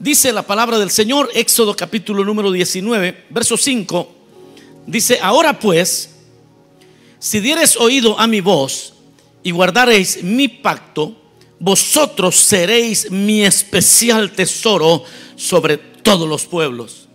[0.00, 4.14] Dice la palabra del Señor, Éxodo capítulo número 19, verso 5.
[4.86, 6.10] Dice, ahora pues,
[7.18, 8.94] si dieres oído a mi voz
[9.42, 11.20] y guardareis mi pacto,
[11.58, 15.02] vosotros seréis mi especial tesoro
[15.34, 17.08] sobre todos los pueblos,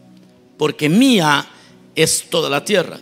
[0.58, 1.48] porque mía
[1.96, 3.00] es toda la tierra.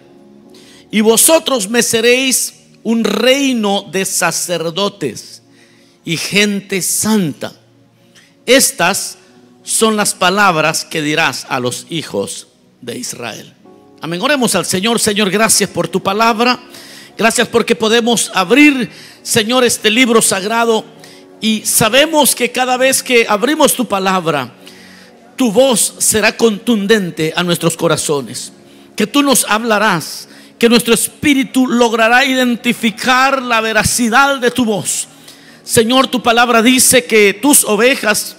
[0.91, 2.54] Y vosotros me seréis
[2.84, 5.41] un reino de sacerdotes
[6.05, 7.55] y gente santa.
[8.45, 9.18] Estas
[9.64, 12.47] son las palabras que dirás a los hijos
[12.82, 13.54] de Israel.
[14.02, 14.21] Amén.
[14.21, 15.00] Oremos al Señor.
[15.00, 16.60] Señor, gracias por tu palabra.
[17.18, 18.89] Gracias porque podemos abrir,
[19.21, 20.83] Señor, este libro sagrado.
[21.39, 24.54] Y sabemos que cada vez que abrimos tu palabra,
[25.36, 28.54] tu voz será contundente a nuestros corazones.
[28.96, 35.08] Que tú nos hablarás, que nuestro espíritu logrará identificar la veracidad de tu voz.
[35.64, 38.36] Señor, tu palabra dice que tus ovejas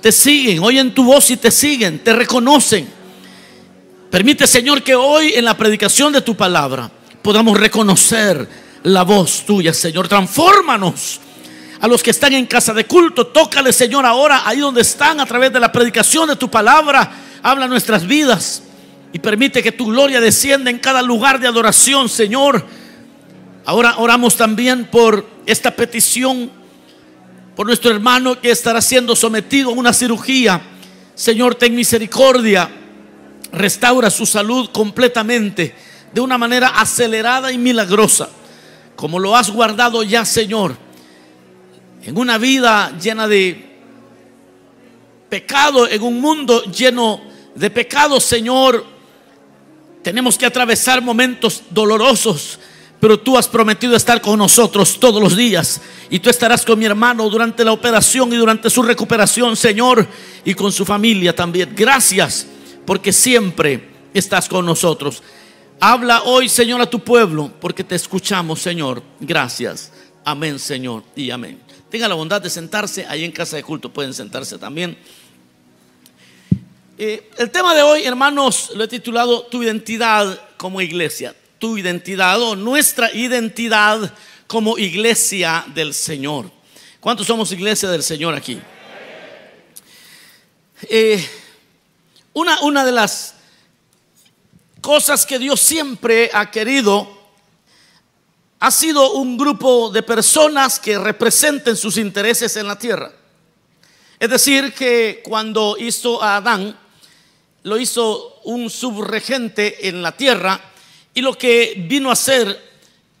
[0.00, 2.88] te siguen, oyen tu voz y te siguen, te reconocen.
[4.10, 6.90] Permite, Señor, que hoy en la predicación de tu palabra
[7.22, 8.48] podamos reconocer
[8.82, 10.08] la voz tuya, Señor.
[10.08, 11.20] Transfórmanos
[11.80, 13.26] a los que están en casa de culto.
[13.28, 17.10] Tócale, Señor, ahora ahí donde están a través de la predicación de tu palabra.
[17.42, 18.62] Habla nuestras vidas
[19.12, 22.66] y permite que tu gloria descienda en cada lugar de adoración, Señor.
[23.64, 26.50] Ahora oramos también por esta petición
[27.60, 30.62] por nuestro hermano que estará siendo sometido a una cirugía.
[31.14, 32.70] Señor, ten misericordia.
[33.52, 35.74] Restaura su salud completamente,
[36.10, 38.30] de una manera acelerada y milagrosa,
[38.96, 40.74] como lo has guardado ya, Señor,
[42.02, 43.62] en una vida llena de
[45.28, 47.20] pecado, en un mundo lleno
[47.54, 48.86] de pecado, Señor.
[50.02, 52.58] Tenemos que atravesar momentos dolorosos,
[53.00, 55.80] pero tú has prometido estar con nosotros todos los días.
[56.10, 60.06] Y tú estarás con mi hermano durante la operación y durante su recuperación, Señor,
[60.44, 61.72] y con su familia también.
[61.74, 62.46] Gracias
[62.84, 65.22] porque siempre estás con nosotros.
[65.80, 69.02] Habla hoy, Señor, a tu pueblo, porque te escuchamos, Señor.
[69.18, 69.92] Gracias.
[70.22, 71.58] Amén, Señor, y amén.
[71.88, 73.06] Tenga la bondad de sentarse.
[73.06, 74.98] Ahí en casa de culto pueden sentarse también.
[76.98, 82.40] Eh, el tema de hoy, hermanos, lo he titulado Tu identidad como iglesia tu identidad
[82.40, 84.12] o nuestra identidad
[84.46, 86.50] como iglesia del Señor.
[86.98, 88.58] ¿Cuántos somos iglesia del Señor aquí?
[90.88, 91.24] Eh,
[92.32, 93.34] una, una de las
[94.80, 97.20] cosas que Dios siempre ha querido
[98.58, 103.12] ha sido un grupo de personas que representen sus intereses en la tierra.
[104.18, 106.78] Es decir, que cuando hizo a Adán,
[107.62, 110.69] lo hizo un subregente en la tierra
[111.20, 112.58] y lo que vino a ser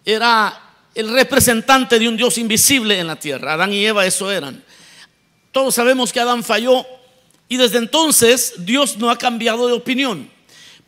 [0.06, 0.58] era
[0.94, 3.52] el representante de un Dios invisible en la tierra.
[3.52, 4.64] Adán y Eva eso eran.
[5.52, 6.86] Todos sabemos que Adán falló
[7.46, 10.30] y desde entonces Dios no ha cambiado de opinión.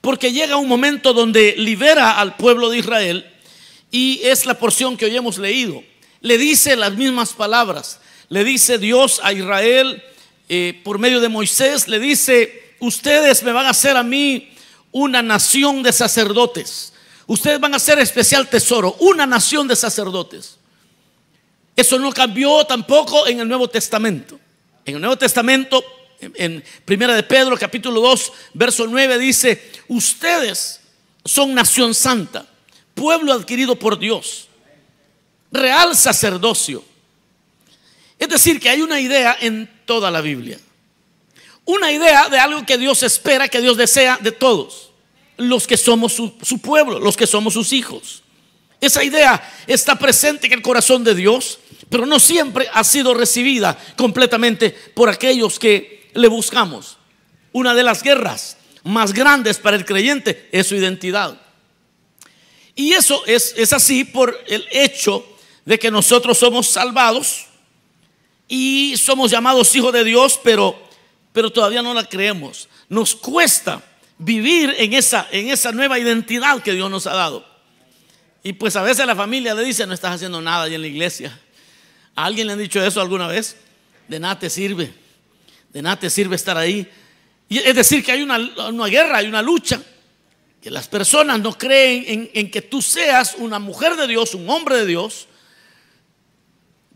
[0.00, 3.30] Porque llega un momento donde libera al pueblo de Israel
[3.90, 5.84] y es la porción que hoy hemos leído.
[6.22, 8.00] Le dice las mismas palabras.
[8.30, 10.02] Le dice Dios a Israel
[10.48, 14.48] eh, por medio de Moisés, le dice, ustedes me van a hacer a mí
[14.92, 16.91] una nación de sacerdotes.
[17.26, 20.58] Ustedes van a ser especial tesoro, una nación de sacerdotes.
[21.76, 24.38] Eso no cambió tampoco en el Nuevo Testamento.
[24.84, 25.82] En el Nuevo Testamento,
[26.20, 30.80] en Primera de Pedro, capítulo 2, verso 9, dice, ustedes
[31.24, 32.46] son nación santa,
[32.94, 34.48] pueblo adquirido por Dios,
[35.50, 36.84] real sacerdocio.
[38.18, 40.58] Es decir, que hay una idea en toda la Biblia.
[41.64, 44.91] Una idea de algo que Dios espera, que Dios desea de todos
[45.42, 48.22] los que somos su, pueblo, los que somos sus hijos.
[48.80, 51.58] Esa idea está presente en el corazón de Dios,
[51.88, 56.96] pero no siempre ha sido recibida completamente por aquellos que le buscamos.
[57.52, 61.40] Una de las guerras más grandes para el creyente es su identidad.
[62.74, 65.24] Y eso es, es así por el hecho
[65.64, 67.46] de que nosotros somos salvados
[68.48, 70.76] y somos llamados hijos de Dios, pero,
[71.32, 72.68] pero todavía no la creemos.
[72.88, 73.82] Nos cuesta
[74.24, 77.44] vivir en esa, en esa nueva identidad que Dios nos ha dado.
[78.42, 80.86] Y pues a veces la familia le dice, no estás haciendo nada ahí en la
[80.86, 81.38] iglesia.
[82.14, 83.56] ¿A alguien le han dicho eso alguna vez?
[84.08, 84.92] De nada te sirve.
[85.72, 86.88] De nada te sirve estar ahí.
[87.48, 88.38] Y es decir, que hay una,
[88.88, 89.80] guerra, hay una lucha.
[90.60, 94.48] Que las personas no creen en, en que tú seas una mujer de Dios, un
[94.48, 95.26] hombre de Dios.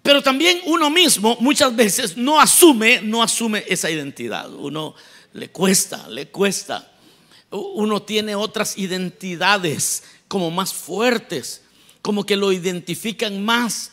[0.03, 4.53] Pero también uno mismo muchas veces no asume, no asume esa identidad.
[4.53, 4.95] Uno
[5.33, 6.93] le cuesta, le cuesta
[7.51, 11.63] uno tiene otras identidades como más fuertes,
[12.03, 13.93] como que lo identifican más.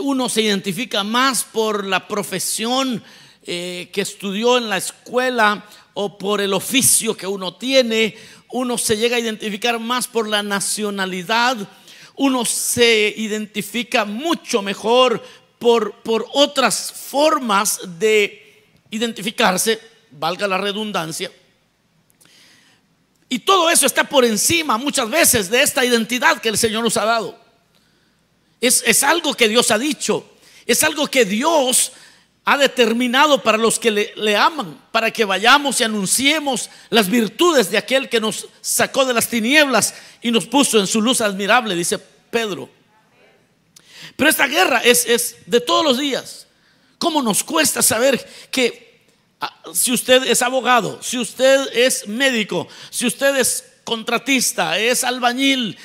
[0.00, 3.02] Uno se identifica más por la profesión
[3.44, 8.16] eh, que estudió en la escuela o por el oficio que uno tiene,
[8.50, 11.56] uno se llega a identificar más por la nacionalidad,
[12.16, 15.22] uno se identifica mucho mejor
[15.58, 19.80] por, por otras formas de identificarse,
[20.10, 21.30] valga la redundancia.
[23.32, 26.98] Y todo eso está por encima muchas veces de esta identidad que el Señor nos
[26.98, 27.40] ha dado.
[28.60, 30.36] Es, es algo que Dios ha dicho,
[30.66, 31.92] es algo que Dios
[32.44, 37.78] ha determinado para los que le, aman, para que vayamos y anunciemos las virtudes de
[37.78, 41.98] aquel que nos sacó de las tinieblas y nos puso en su luz admirable, dice
[41.98, 42.68] Pedro.
[44.14, 46.48] Pero esta guerra es, es de todos los días.
[46.98, 48.91] ¿Cómo nos cuesta saber que
[49.72, 55.76] si usted es abogado, si usted es médico, si usted es contratista, es albañil,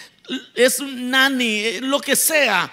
[0.55, 2.71] es un nani, eh, lo que sea,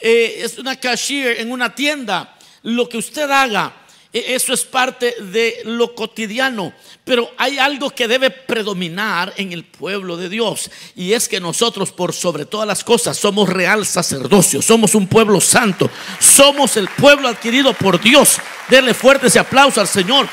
[0.00, 3.81] eh, es una cashier en una tienda, lo que usted haga,
[4.12, 6.74] eso es parte de lo cotidiano.
[7.04, 10.70] Pero hay algo que debe predominar en el pueblo de Dios.
[10.94, 14.60] Y es que nosotros, por sobre todas las cosas, somos real sacerdocio.
[14.60, 15.90] Somos un pueblo santo.
[16.18, 18.36] Somos el pueblo adquirido por Dios.
[18.68, 20.28] Denle fuerte ese aplauso al Señor.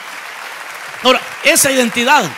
[1.03, 2.29] Ahora, esa identidad,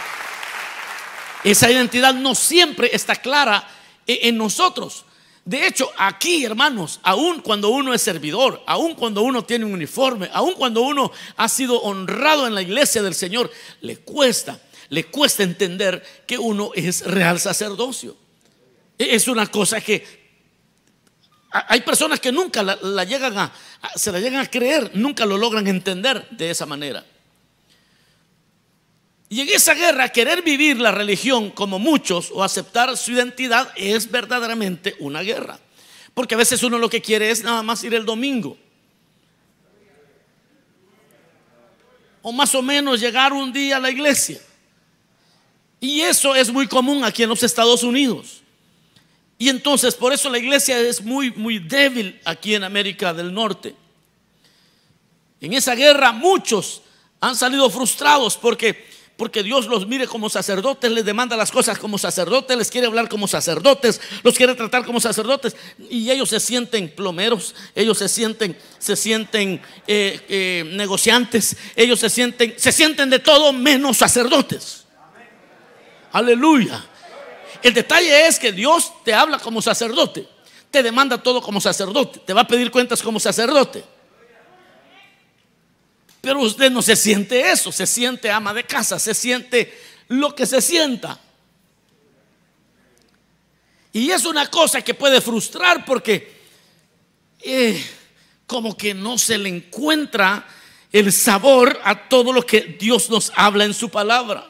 [1.43, 3.67] esa identidad no siempre está clara
[4.05, 5.05] en nosotros.
[5.43, 10.29] De hecho, aquí, hermanos, aun cuando uno es servidor, aun cuando uno tiene un uniforme,
[10.33, 13.49] aun cuando uno ha sido honrado en la iglesia del Señor,
[13.81, 14.59] le cuesta,
[14.89, 18.15] le cuesta entender que uno es real sacerdocio.
[18.99, 20.21] E-, es una cosa que
[21.51, 23.51] hay personas que nunca la, llegan a,
[23.95, 27.03] se la llegan a creer, nunca lo logran entender de esa manera.
[29.31, 34.11] Y en esa guerra, querer vivir la religión como muchos o aceptar su identidad es
[34.11, 35.57] verdaderamente una guerra.
[36.13, 38.57] Porque a veces uno lo que quiere es nada más ir el domingo.
[42.21, 44.41] O más o menos llegar un día a la iglesia.
[45.79, 48.41] Y eso es muy común aquí en los Estados Unidos.
[49.37, 53.77] Y entonces por eso la iglesia es muy, muy débil aquí en América del Norte.
[55.39, 56.81] En esa guerra muchos
[57.21, 58.90] han salido frustrados porque
[59.21, 63.07] porque Dios los mire como sacerdotes, les demanda las cosas como sacerdotes, les quiere hablar
[63.07, 65.55] como sacerdotes, los quiere tratar como sacerdotes
[65.91, 72.09] y ellos se sienten plomeros, ellos se sienten, se sienten eh, eh, negociantes, ellos se
[72.09, 74.85] sienten, se sienten de todo menos sacerdotes.
[76.13, 76.83] Aleluya.
[77.61, 80.27] El detalle es que Dios te habla como sacerdote,
[80.71, 83.83] te demanda todo como sacerdote, te va a pedir cuentas como sacerdote.
[86.21, 89.77] Pero usted no se siente eso, se siente ama de casa, se siente
[90.07, 91.19] lo que se sienta.
[93.91, 96.39] Y es una cosa que puede frustrar porque
[97.41, 97.83] eh,
[98.45, 100.47] como que no se le encuentra
[100.91, 104.47] el sabor a todo lo que Dios nos habla en su palabra.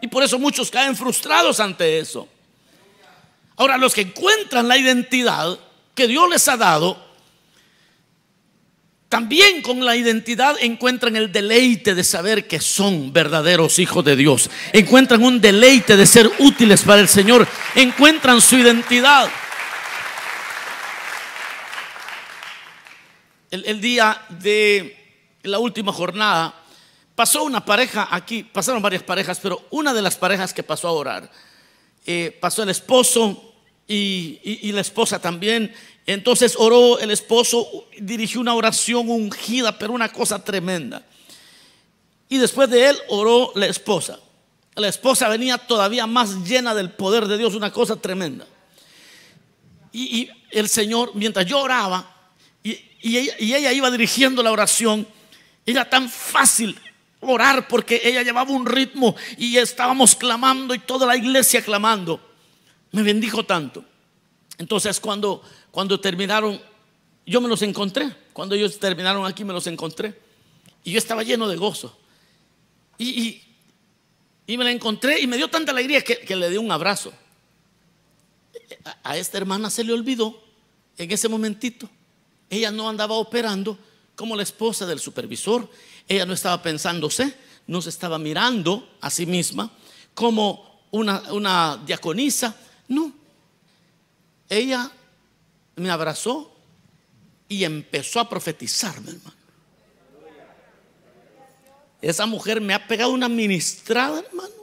[0.00, 2.26] Y por eso muchos caen frustrados ante eso.
[3.56, 5.58] Ahora, los que encuentran la identidad
[5.94, 7.09] que Dios les ha dado,
[9.10, 14.48] también con la identidad encuentran el deleite de saber que son verdaderos hijos de Dios.
[14.72, 17.46] Encuentran un deleite de ser útiles para el Señor.
[17.74, 19.28] Encuentran su identidad.
[23.50, 24.96] El, día de
[25.42, 26.54] la última jornada
[27.16, 30.92] pasó una pareja aquí, pasaron varias parejas, pero una de las parejas que pasó a
[30.92, 31.28] orar,
[32.06, 33.49] eh, pasó el esposo
[33.92, 35.74] y la esposa también
[36.06, 41.04] entonces oró el esposo, dirigió una oración ungida, pero una cosa tremenda.
[42.28, 44.18] Y después de él oró la esposa.
[44.74, 48.46] La esposa venía todavía más llena del poder de Dios, una cosa tremenda.
[49.92, 52.12] Y, el Señor, mientras yo oraba,
[52.64, 55.06] y, ella, iba dirigiendo la oración,
[55.64, 56.76] era tan fácil
[57.20, 62.29] orar porque ella llevaba un ritmo y estábamos clamando y toda la iglesia clamando.
[62.92, 63.84] Me bendijo tanto.
[64.58, 66.60] Entonces cuando cuando terminaron,
[67.26, 68.14] yo me los encontré.
[68.32, 70.18] Cuando ellos terminaron aquí, me los encontré.
[70.84, 71.96] Y yo estaba lleno de gozo.
[72.98, 73.42] Y,
[74.46, 77.12] me la encontré y me dio tanta alegría que, le di un abrazo.
[78.84, 80.42] A, a esta hermana se le olvidó
[80.98, 81.88] en ese momentito.
[82.48, 83.78] Ella no andaba operando
[84.16, 85.68] como la esposa del supervisor.
[86.08, 87.32] Ella no estaba pensándose,
[87.68, 89.70] no se estaba mirando a sí misma
[90.14, 92.56] como una, una diaconisa.
[92.90, 93.12] No.
[94.48, 94.90] Ella
[95.76, 96.52] me abrazó
[97.48, 99.36] y empezó a profetizarme, hermano.
[102.02, 104.54] Esa mujer me ha pegado una ministrada, hermano.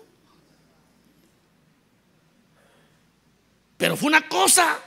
[3.77, 4.77] Pero fue una cosa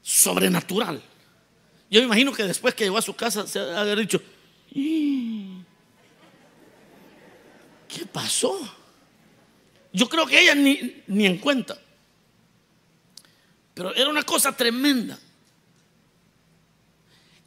[0.00, 1.02] sobrenatural.
[1.90, 4.22] Yo me imagino que después que llegó a su casa se ha dicho,
[7.88, 8.58] ¿Qué pasó?
[9.92, 11.78] Yo creo que ella ni, ni en cuenta.
[13.78, 15.16] Pero era una cosa tremenda.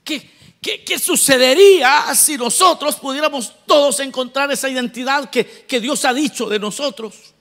[0.02, 6.48] ¿Qué, qué, sucedería si nosotros pudiéramos todos encontrar esa identidad que, que Dios ha dicho
[6.48, 7.34] de nosotros?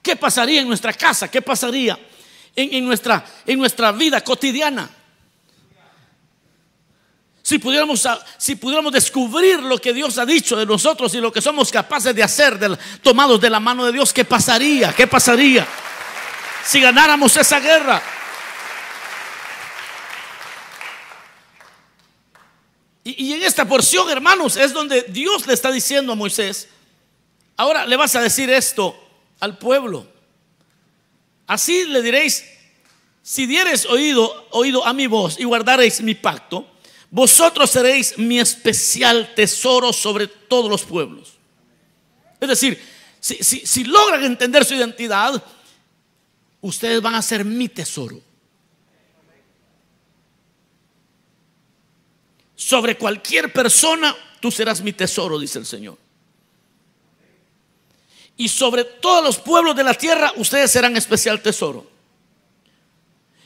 [0.00, 1.28] ¿Qué pasaría en nuestra casa?
[1.28, 1.98] ¿Qué pasaría
[2.54, 4.88] en, nuestra, en nuestra vida cotidiana?
[7.42, 8.08] Si pudiéramos,
[8.38, 12.14] si pudiéramos descubrir lo que Dios ha dicho de nosotros y lo que somos capaces
[12.14, 14.92] de hacer tomados de la mano de Dios, ¿qué pasaría?
[14.92, 15.66] ¿Qué pasaría
[16.70, 18.00] si ganáramos esa guerra?
[23.02, 26.68] Y, en esta porción, hermanos, es donde Dios le está diciendo a Moisés,
[27.56, 28.96] ahora le vas a decir esto
[29.40, 30.06] al pueblo.
[31.48, 32.44] Así le diréis,
[33.20, 36.68] si dieres oído, oído a mi voz y guardaréis mi pacto,
[37.10, 41.32] vosotros seréis mi especial tesoro sobre todos los pueblos.
[42.38, 42.80] Es decir,
[43.20, 45.42] si logran entender su identidad,
[46.60, 48.20] ustedes van a ser mi tesoro.
[52.54, 55.98] Sobre cualquier persona, tú serás mi tesoro, dice el Señor
[58.40, 61.86] y sobre todos los pueblos de la tierra ustedes serán especial tesoro.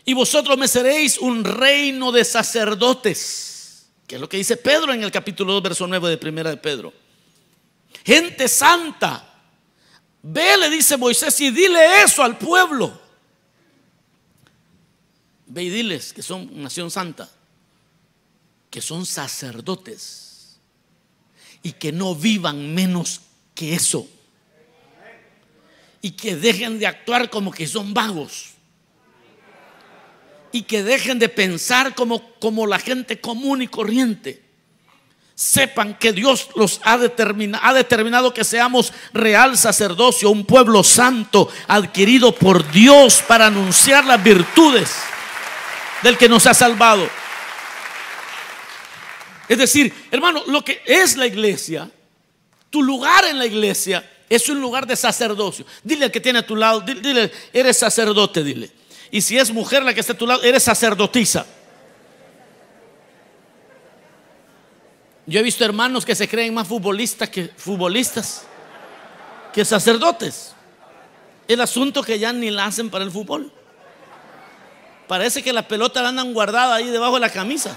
[0.04, 5.02] Y vosotros me seréis un reino de sacerdotes, que es lo que dice Pedro en
[5.02, 6.92] el capítulo 2, verso 9 de primera de Pedro.
[8.04, 9.34] Gente santa.
[10.22, 13.00] Ve, le dice Moisés, y dile eso al pueblo.
[15.54, 17.30] Ve y diles que son nación santa,
[18.70, 20.58] que son sacerdotes
[21.62, 23.20] y que no vivan menos
[23.54, 24.08] que eso
[26.02, 28.54] y que dejen de actuar como que son vagos.
[30.50, 34.42] Y que dejen de pensar como, como la gente común y corriente.
[35.36, 42.34] Sepan que Dios los ha, ha determinado que seamos real sacerdocio, un pueblo santo adquirido
[42.34, 44.90] por Dios para anunciar las virtudes
[46.04, 47.08] del que nos ha salvado.
[49.48, 51.90] Es decir, hermano, lo que es la iglesia,
[52.68, 55.64] tu lugar en la iglesia es un lugar de sacerdocio.
[55.82, 58.70] Dile al que tiene a tu lado, dile, eres sacerdote, dile.
[59.10, 61.46] Y si es mujer la que está a tu lado, eres sacerdotisa.
[65.26, 68.44] Yo he visto hermanos que se creen más futbolistas que futbolistas,
[69.54, 70.54] que sacerdotes.
[71.48, 73.50] El asunto que ya ni la hacen para el fútbol.
[75.06, 77.76] Parece que la pelota la andan guardada ahí debajo de la camisa.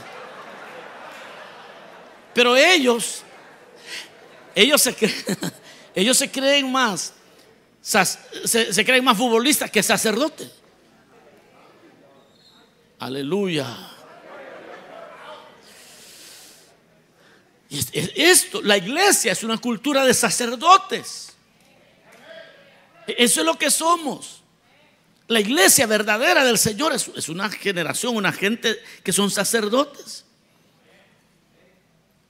[2.34, 3.24] Pero ellos,
[4.56, 5.16] ellos se creen,
[5.96, 7.14] ellos se más,
[7.82, 10.50] se, creen más futbolistas que sacerdotes.
[13.00, 13.66] Aleluya.
[17.70, 21.34] Esto, la iglesia es una cultura de sacerdotes.
[23.08, 24.37] Eso es lo que somos.
[25.28, 30.24] La iglesia verdadera del Señor es, una generación, una gente que son sacerdotes.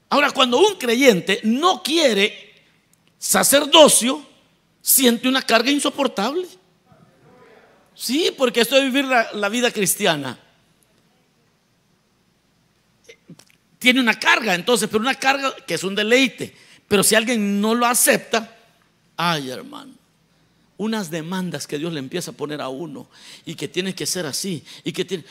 [0.10, 2.56] Ahora, cuando un creyente no quiere
[3.20, 4.26] sacerdocio
[4.82, 6.48] siente una carga insoportable.
[7.94, 10.40] Sí, porque esto de vivir la, vida cristiana
[13.80, 16.56] tiene una carga, entonces, pero una carga que es un deleite.
[16.88, 18.56] Pero si alguien no lo acepta,
[19.18, 19.97] ay hermano,
[20.78, 23.10] unas demandas que Dios le empieza a poner a uno
[23.46, 25.26] y que tiene que ser así y que tiene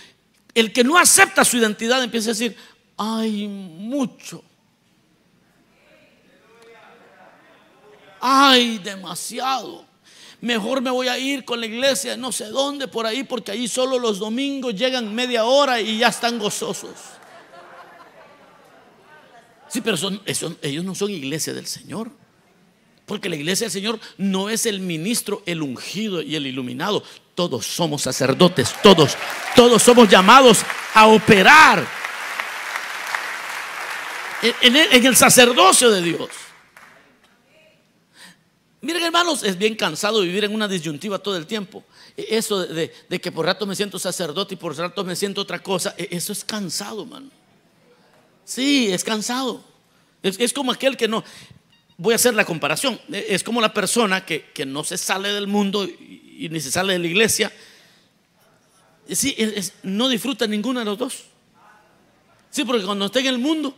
[0.55, 2.57] el que no acepta su identidad empieza a decir,
[2.97, 4.43] ay, mucho
[8.21, 9.85] ay, demasiado.
[10.41, 13.69] Mejor me voy a ir con la iglesia no sé dónde por ahí porque ahí
[13.69, 16.97] solo los domingos llegan media hora y ya están gozosos.
[19.69, 20.21] Sí, pero son,
[20.63, 22.11] ellos no son iglesia del Señor.
[23.07, 27.03] Porque la iglesia del Señor no es el ministro, el ungido y el iluminado.
[27.35, 29.17] Todos somos sacerdotes, todos,
[29.55, 30.59] todos somos llamados
[30.93, 31.87] a operar
[34.43, 36.29] en el sacerdocio de Dios.
[38.87, 41.83] Miren hermanos, es bien cansado vivir en una disyuntiva todo el tiempo.
[42.17, 45.61] E, eso de, que por rato me siento sacerdote y por rato me siento otra
[45.61, 47.29] cosa, e, eso es cansado, hermano.
[48.45, 49.65] Sí, es cansado.
[50.23, 51.25] Es, como aquel que no,
[51.99, 55.47] voy a hacer la comparación, e, es como la persona que, no se sale del
[55.47, 57.53] mundo y, ni se sale de la iglesia.
[59.11, 59.37] Sí,
[59.83, 61.25] no disfruta ninguno de los dos.
[62.51, 63.75] Sí, porque cuando está en el mundo,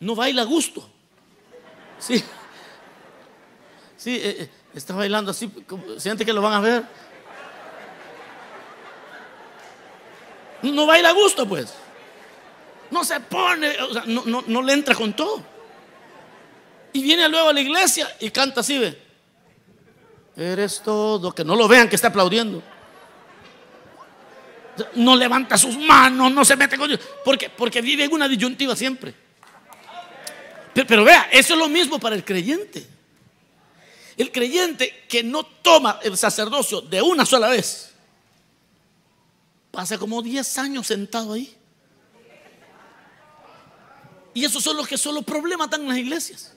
[0.00, 0.88] no baila a gusto.
[1.98, 2.22] Sí.
[3.96, 5.50] Sí, eh, está bailando así,
[5.98, 6.84] siente que lo van a ver.
[10.62, 11.72] No baila a gusto, pues.
[12.90, 15.57] No se pone, no, no, no le entra con todo.
[16.92, 18.98] Y viene luego a la iglesia y canta así, ve.
[20.36, 22.62] Eres todo, que no lo vean que está aplaudiendo.
[24.94, 27.00] No levanta sus manos, no se mete con Dios.
[27.24, 29.12] Porque, porque vive en una disyuntiva siempre.
[30.72, 32.86] Pero, pero vea, eso es lo mismo para el creyente.
[34.16, 37.92] El creyente que no toma el sacerdocio de una sola vez,
[39.70, 41.56] pasa como 10 años sentado ahí.
[44.34, 46.52] Y esos son los que son los problemas están en las iglesias.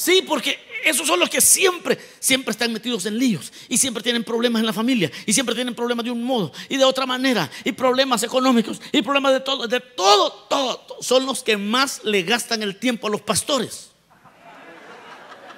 [0.00, 4.24] Sí, porque esos son los que siempre, siempre están metidos en líos y siempre tienen
[4.24, 7.50] problemas en la familia y siempre tienen problemas de un modo y de otra manera
[7.64, 10.86] y problemas económicos y problemas de todo, de todo, todo.
[11.02, 13.89] Son los que más le gastan el tiempo a los pastores.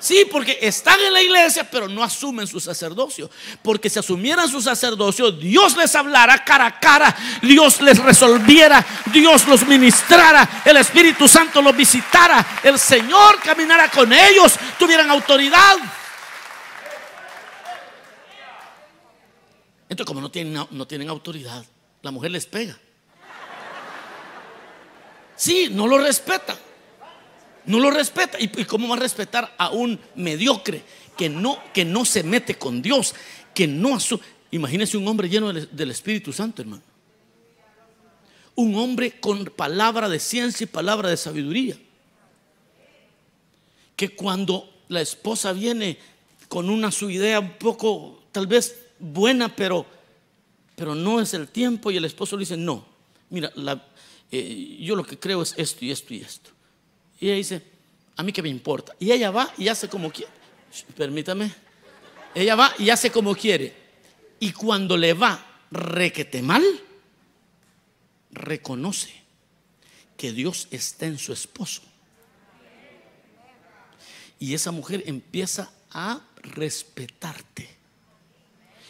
[0.02, 3.30] Sí, porque están en la iglesia, pero no asumen su sacerdocio.
[3.62, 9.46] Porque si asumieran su sacerdocio, Dios les hablara cara a cara, Dios les resolviera, Dios
[9.46, 15.76] los ministrara, el Espíritu Santo los visitara, el Señor caminara con ellos, tuvieran autoridad.
[19.88, 21.64] Entonces, como no tienen, no tienen autoridad,
[22.02, 22.76] la mujer les pega.
[25.36, 26.56] Sí, no lo respeta.
[27.66, 28.38] No lo respeta.
[28.40, 30.82] ¿Y, cómo va a respetar a un mediocre
[31.16, 33.14] que no, que no se mete con Dios?
[33.54, 33.98] Que no.
[34.50, 36.82] Imagínese un hombre lleno del, Espíritu Santo, hermano.
[38.54, 41.76] Un hombre con palabra de ciencia y palabra de sabiduría.
[43.96, 45.98] Que cuando la esposa viene
[46.48, 49.86] con una su idea un poco, tal vez buena, pero,
[50.76, 52.84] pero no es el tiempo, y el esposo le dice: No,
[53.30, 53.52] mira,
[54.30, 56.51] eh, yo lo que creo es esto y esto y esto.
[57.22, 57.62] Y ella dice,
[58.16, 58.96] a mí que me importa.
[58.98, 60.32] Y ella va y hace como quiere.
[60.96, 61.54] Permítame.
[62.34, 63.72] Ella va y hace como quiere.
[64.40, 66.64] Y cuando le va requete mal,
[68.32, 69.12] reconoce
[70.16, 71.82] que Dios está en su esposo.
[74.40, 77.68] Y esa mujer empieza a respetarte.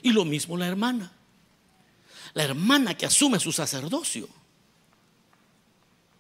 [0.03, 1.13] Y lo mismo la hermana.
[2.33, 4.27] La hermana que asume su sacerdocio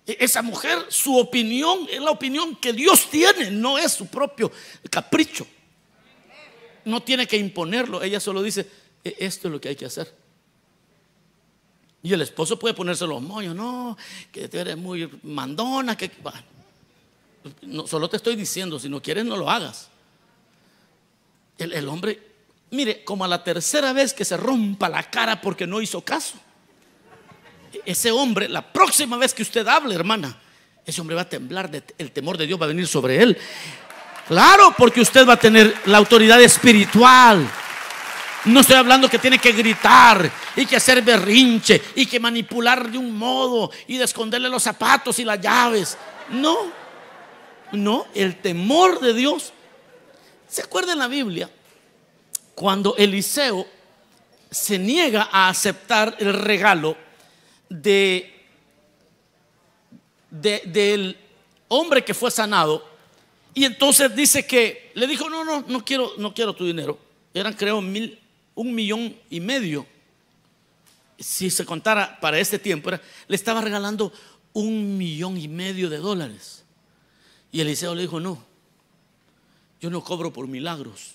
[0.07, 4.51] esa mujer, su opinión es la opinión que Dios tiene, no es su propio
[4.91, 5.47] capricho.
[6.85, 8.69] No tiene que imponerlo, ella solo dice,
[9.05, 10.13] e-, esto es lo que hay que hacer.
[12.03, 13.97] Y el esposo puede ponerse los moños, no,
[14.33, 16.11] que eres muy mandona, que
[17.63, 19.89] no, solo te estoy diciendo, si no quieres no lo hagas.
[21.59, 22.21] El hombre,
[22.73, 26.41] mire, como a la tercera vez que se rompa la cara porque no hizo caso
[27.85, 30.37] ese hombre, la próxima vez que usted hable, hermana,
[30.85, 33.39] ese hombre va a temblar, el temor de Dios va a venir sobre él.
[34.27, 37.49] Claro, porque usted va a tener la autoridad espiritual.
[38.45, 42.99] No estoy hablando que tiene que gritar y que hacer berrinche y que manipular de
[42.99, 45.97] un modo y de esconderle los zapatos y las llaves.
[46.31, 46.73] No,
[47.73, 49.53] no, el temor de Dios.
[50.49, 51.49] ¿Se acuerda en la Biblia
[52.55, 53.67] cuando Eliseo
[54.51, 56.97] se niega a aceptar el regalo
[57.81, 58.33] de,
[60.31, 61.17] del
[61.69, 62.85] hombre que fue sanado.
[63.55, 66.99] Y entonces dice que le dijo, no, no, no quiero, no quiero tu dinero.
[67.35, 68.19] Eran creo mil,
[68.55, 69.87] un millón y medio.
[71.19, 74.13] Si se contara para este tiempo, le estaba regalando
[74.53, 76.65] un millón y medio de dólares.
[77.51, 78.43] Y Eliseo le dijo, no,
[79.81, 81.13] yo no cobro por milagros.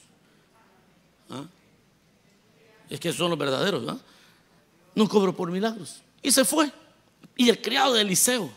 [1.30, 1.46] ¿Ah?
[2.89, 3.84] Es que son los verdaderos,
[4.96, 6.02] No cobro por milagros.
[6.27, 6.69] Y se fue.
[7.37, 8.51] Y el criado de Eliseo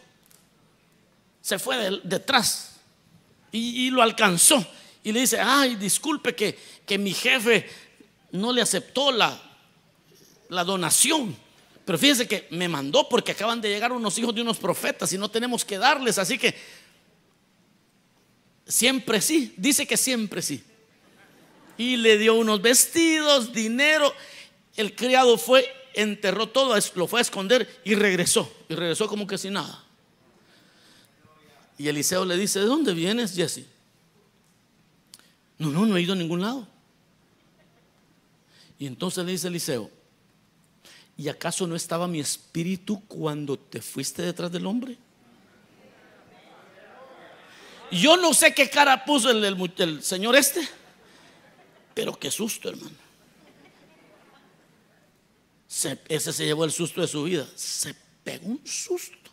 [1.40, 2.80] se fue detrás
[3.52, 4.66] y, lo alcanzó.
[5.04, 7.70] Y le dice, ay, disculpe que, que mi jefe
[8.32, 9.40] no le aceptó la,
[10.48, 11.36] la donación.
[11.84, 15.18] Pero fíjese que me mandó porque acaban de llegar unos hijos de unos profetas y
[15.18, 16.18] no tenemos que darles.
[16.18, 16.56] Así que
[18.66, 20.64] siempre sí, dice que siempre sí.
[21.78, 24.12] Y le dio unos vestidos, dinero.
[24.74, 28.50] El criado fue enterró todo, lo fue a esconder y regresó.
[28.68, 29.84] Y regresó como que sin nada.
[31.78, 33.64] Y Eliseo le dice, ¿de dónde vienes, Jesse?
[35.58, 36.66] No, no, no he ido a ningún lado.
[38.78, 39.90] Y entonces le dice Eliseo,
[41.16, 44.96] ¿y acaso no estaba mi espíritu cuando te fuiste detrás del hombre?
[47.90, 50.66] Yo no sé qué cara puso el, el señor este,
[51.94, 53.09] pero qué susto, hermano
[56.08, 57.46] ese se llevó el susto de su vida.
[57.54, 59.30] Se pegó un susto.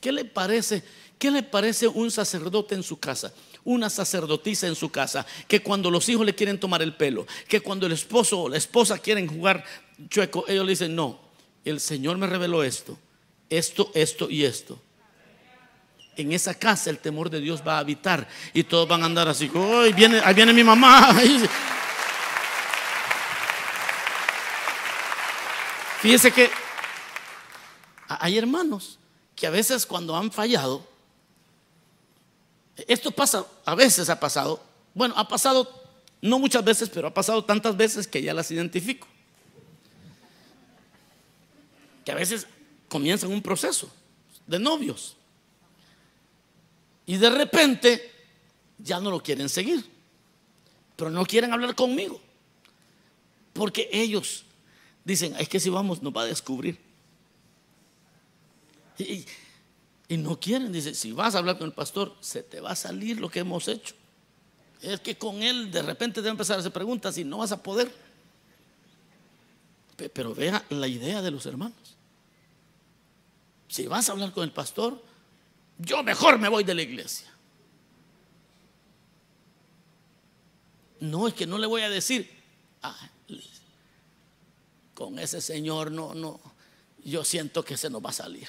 [0.00, 0.82] ¿Qué le parece?
[1.18, 3.32] ¿Qué le parece un sacerdote en su casa?
[3.64, 7.60] Una sacerdotisa en su casa, que cuando los hijos le quieren tomar el pelo, que
[7.60, 9.64] cuando el esposo o la esposa quieren jugar
[10.08, 11.20] chueco, ellos le dicen, no,
[11.64, 12.96] el Señor me reveló esto,
[13.50, 14.80] esto, esto y esto.
[16.16, 19.28] En esa casa el temor de Dios va a habitar y todos van a andar
[19.28, 21.14] así, ¡ay, viene, ahí viene mi mamá!
[26.00, 26.48] Fíjese que
[28.08, 28.98] hay hermanos
[29.34, 30.86] que a veces cuando han fallado,
[32.86, 34.62] esto pasa, a veces ha pasado,
[34.94, 35.82] bueno, ha pasado,
[36.22, 39.08] no muchas veces, pero ha pasado tantas veces que ya las identifico.
[42.04, 42.46] Que a veces
[42.88, 43.90] comienzan un proceso
[44.46, 45.16] de novios
[47.06, 48.12] y de repente
[48.78, 49.84] ya no lo quieren seguir,
[50.94, 52.20] pero no quieren hablar conmigo,
[53.52, 54.44] porque ellos
[55.08, 56.78] dicen, es que si vamos nos va a descubrir.
[58.98, 59.24] Y,
[60.16, 63.18] no quieren, dice, si vas a hablar con el pastor, se te va a salir
[63.18, 63.94] lo que hemos hecho.
[64.82, 67.38] Es que con él de repente te va a empezar a hacer preguntas y no
[67.38, 67.90] vas a poder.
[70.12, 71.96] Pero vea la idea de los hermanos.
[73.68, 75.02] Si vas a hablar con el pastor,
[75.78, 77.32] yo mejor me voy de la iglesia.
[81.00, 82.30] No, es que no le voy a decir,
[82.82, 83.10] ah,
[84.98, 86.40] con ese señor no, no,
[87.04, 88.48] yo siento que se nos va a salir.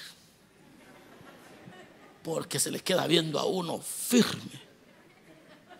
[2.24, 4.60] Porque se le queda viendo a uno firme,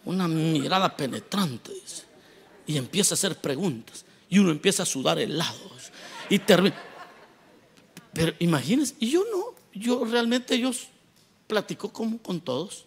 [0.05, 1.73] una mirada penetrante,
[2.69, 5.91] y empieza a hacer preguntas, y uno empieza a sudar helados,
[6.29, 6.81] y termina.
[8.13, 10.71] Pero imagínense, y yo no, yo realmente yo
[11.49, 12.87] platico como con todos.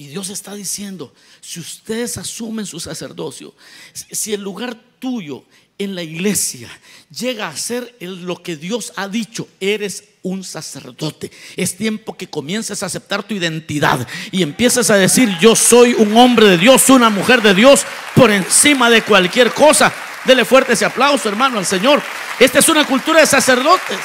[0.00, 3.52] Y Dios está diciendo, si ustedes asumen su sacerdocio,
[3.92, 5.42] si el lugar tuyo
[5.76, 6.70] en la iglesia
[7.10, 11.32] llega a ser lo que Dios ha dicho, eres un sacerdote.
[11.56, 16.16] Es tiempo que comiences a aceptar tu identidad y empieces a decir, yo soy un
[16.16, 17.84] hombre de Dios, una mujer de Dios,
[18.14, 19.92] por encima de cualquier cosa.
[20.24, 22.00] Dele fuerte ese aplauso, hermano, al Señor.
[22.38, 23.98] Esta es una cultura de sacerdotes.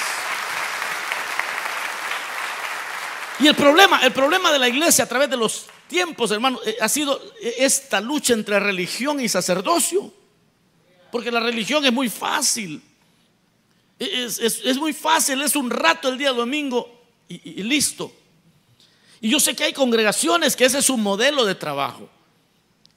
[3.39, 6.75] Y el problema, el problema de la iglesia a través de los tiempos, hermano, eh,
[6.81, 10.11] ha sido eh, esta lucha entre religión y sacerdocio.
[11.11, 12.81] Porque la religión es muy fácil.
[13.99, 16.89] Es, muy fácil, es un rato el día domingo
[17.29, 18.11] y, listo.
[19.21, 22.09] Y yo sé que hay congregaciones que ese es su modelo de trabajo.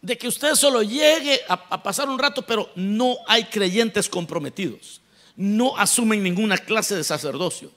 [0.00, 5.02] De que usted solo llegue a pasar un rato, pero no hay creyentes comprometidos.
[5.36, 7.70] No asumen ninguna clase de sacerdocio.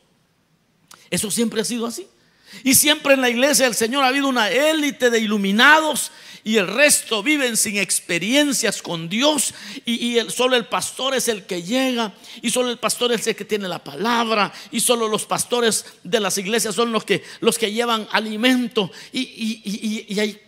[1.10, 2.08] Eso siempre ha sido así.
[2.63, 6.12] Y siempre en la iglesia del Señor ha habido una élite de iluminados
[6.43, 9.53] y el resto viven sin experiencias con Dios
[9.85, 13.45] y, solo el pastor es el que llega y solo el pastor es el que
[13.45, 17.71] tiene la palabra y solo los pastores de las iglesias son los que, los que
[17.71, 19.19] llevan alimento y,
[20.07, 20.41] y hay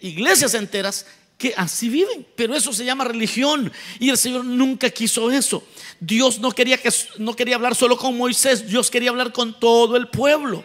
[0.00, 1.06] iglesias enteras
[1.40, 5.64] que así viven, pero eso se llama religión y el Señor nunca quiso eso.
[5.98, 9.96] Dios no quería que no quería hablar solo con Moisés, Dios quería hablar con todo
[9.96, 10.62] el pueblo.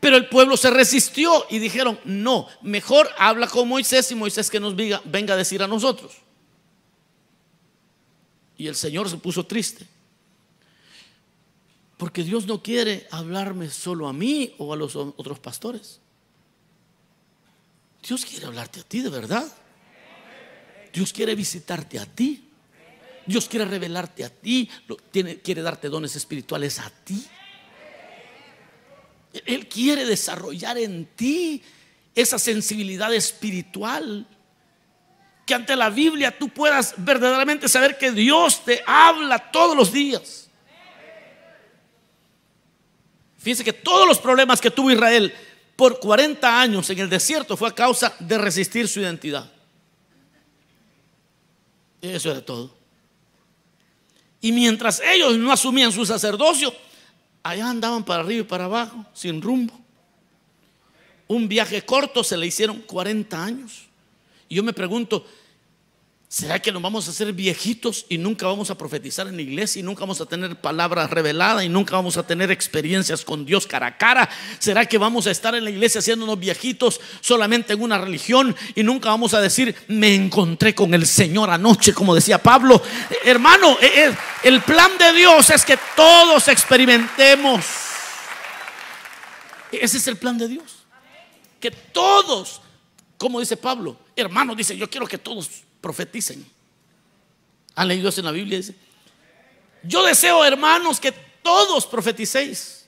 [0.00, 4.60] Pero el pueblo se resistió y dijeron, no, mejor habla con Moisés y Moisés que
[4.60, 6.12] nos venga a decir a nosotros.
[8.56, 9.86] Y el Señor se puso triste.
[11.96, 16.00] Porque Dios no quiere hablarme solo a mí o a los otros pastores.
[18.06, 19.46] Dios quiere hablarte a ti de verdad.
[20.92, 22.44] Dios quiere visitarte a ti.
[23.26, 24.70] Dios quiere revelarte a ti.
[25.42, 27.26] quiere darte dones espirituales a ti.
[29.46, 31.62] Él quiere desarrollar en ti
[32.14, 34.26] esa sensibilidad espiritual.
[35.46, 40.48] Que ante la Biblia tú puedas verdaderamente saber que Dios te habla todos los días.
[43.38, 45.32] Fíjense que todos los problemas que tuvo Israel
[45.76, 49.50] por 40 años en el desierto fue a causa de resistir su identidad.
[52.02, 52.76] Eso era todo.
[54.40, 56.74] Y mientras ellos no asumían su sacerdocio,
[57.48, 59.72] allá andaban para arriba y para abajo, sin rumbo.
[61.26, 63.86] Un viaje corto se le hicieron 40 años.
[64.48, 65.26] Y yo me pregunto,
[66.28, 69.80] ¿será que nos vamos a hacer viejitos y nunca vamos a profetizar en la iglesia
[69.80, 73.66] y nunca vamos a tener palabras reveladas y nunca vamos a tener experiencias con Dios
[73.66, 74.28] cara a cara?
[74.58, 78.82] ¿Será que vamos a estar en la iglesia haciéndonos viejitos solamente en una religión y
[78.82, 82.82] nunca vamos a decir, me encontré con el Señor anoche, como decía Pablo?
[83.24, 87.64] Hermano, eh, eh, el plan de Dios es que todos experimentemos.
[89.72, 90.76] Ese es el plan de Dios.
[91.58, 92.60] Que todos,
[93.16, 95.48] como dice Pablo, hermano, dice, yo quiero que todos
[95.80, 96.46] profeticen.
[97.74, 98.58] ¿Han leído eso en la Biblia?
[98.58, 98.74] Dice,
[99.82, 101.12] yo deseo, hermanos, que
[101.42, 102.86] todos profeticéis.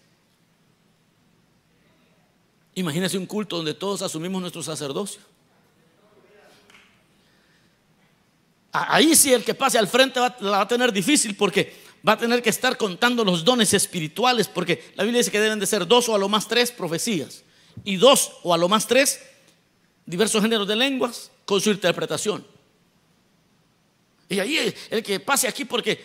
[2.75, 5.21] Imagínense un culto donde todos asumimos nuestro sacerdocio.
[8.73, 11.75] Ahí sí el que pase al frente va, la va a tener difícil porque
[12.07, 15.59] va a tener que estar contando los dones espirituales porque la Biblia dice que deben
[15.59, 17.43] de ser dos o a lo más tres profecías
[17.85, 19.21] y dos o a lo más tres
[20.07, 22.47] diversos géneros de lenguas con su interpretación.
[24.31, 26.03] Y ahí el que pase aquí porque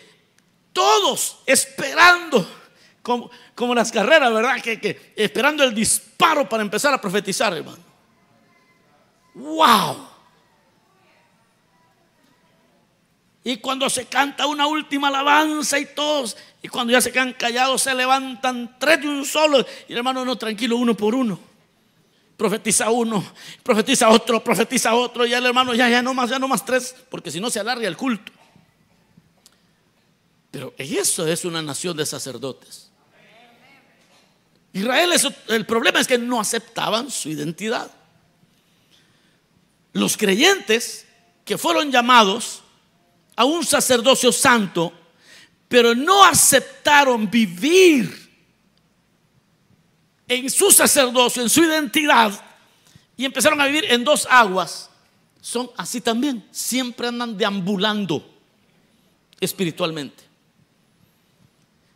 [0.72, 2.46] todos esperando
[3.00, 4.60] como, como las carreras, ¿verdad?
[4.60, 7.78] Que, que esperando el disparo para empezar a profetizar, hermano.
[9.32, 10.08] ¡Wow!
[13.44, 17.82] Y cuando se canta una última alabanza y todos, y cuando ya se quedan callados,
[17.82, 19.64] se levantan tres de un solo.
[19.86, 21.38] Y hermano, no, tranquilo, uno por uno.
[22.36, 23.24] Profetiza uno,
[23.62, 25.24] profetiza otro, profetiza otro.
[25.24, 27.60] Y el hermano, ya, ya no más, ya no más tres, porque si no se
[27.60, 28.32] alarga el culto.
[30.50, 32.90] Pero eso es una nación de sacerdotes.
[34.72, 35.10] Israel,
[35.48, 37.90] el problema es que no aceptaban su identidad.
[39.92, 41.06] Los creyentes
[41.46, 42.62] que fueron llamados
[43.36, 44.92] a un sacerdocio santo,
[45.68, 48.25] pero no aceptaron vivir
[50.28, 52.32] en su sacerdocio, en su identidad,
[53.16, 54.90] y empezaron a vivir en dos aguas,
[55.40, 58.28] son así también, siempre andan deambulando
[59.40, 60.24] espiritualmente.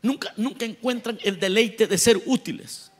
[0.02, 2.90] Nunca, nunca encuentran el deleite de ser útiles.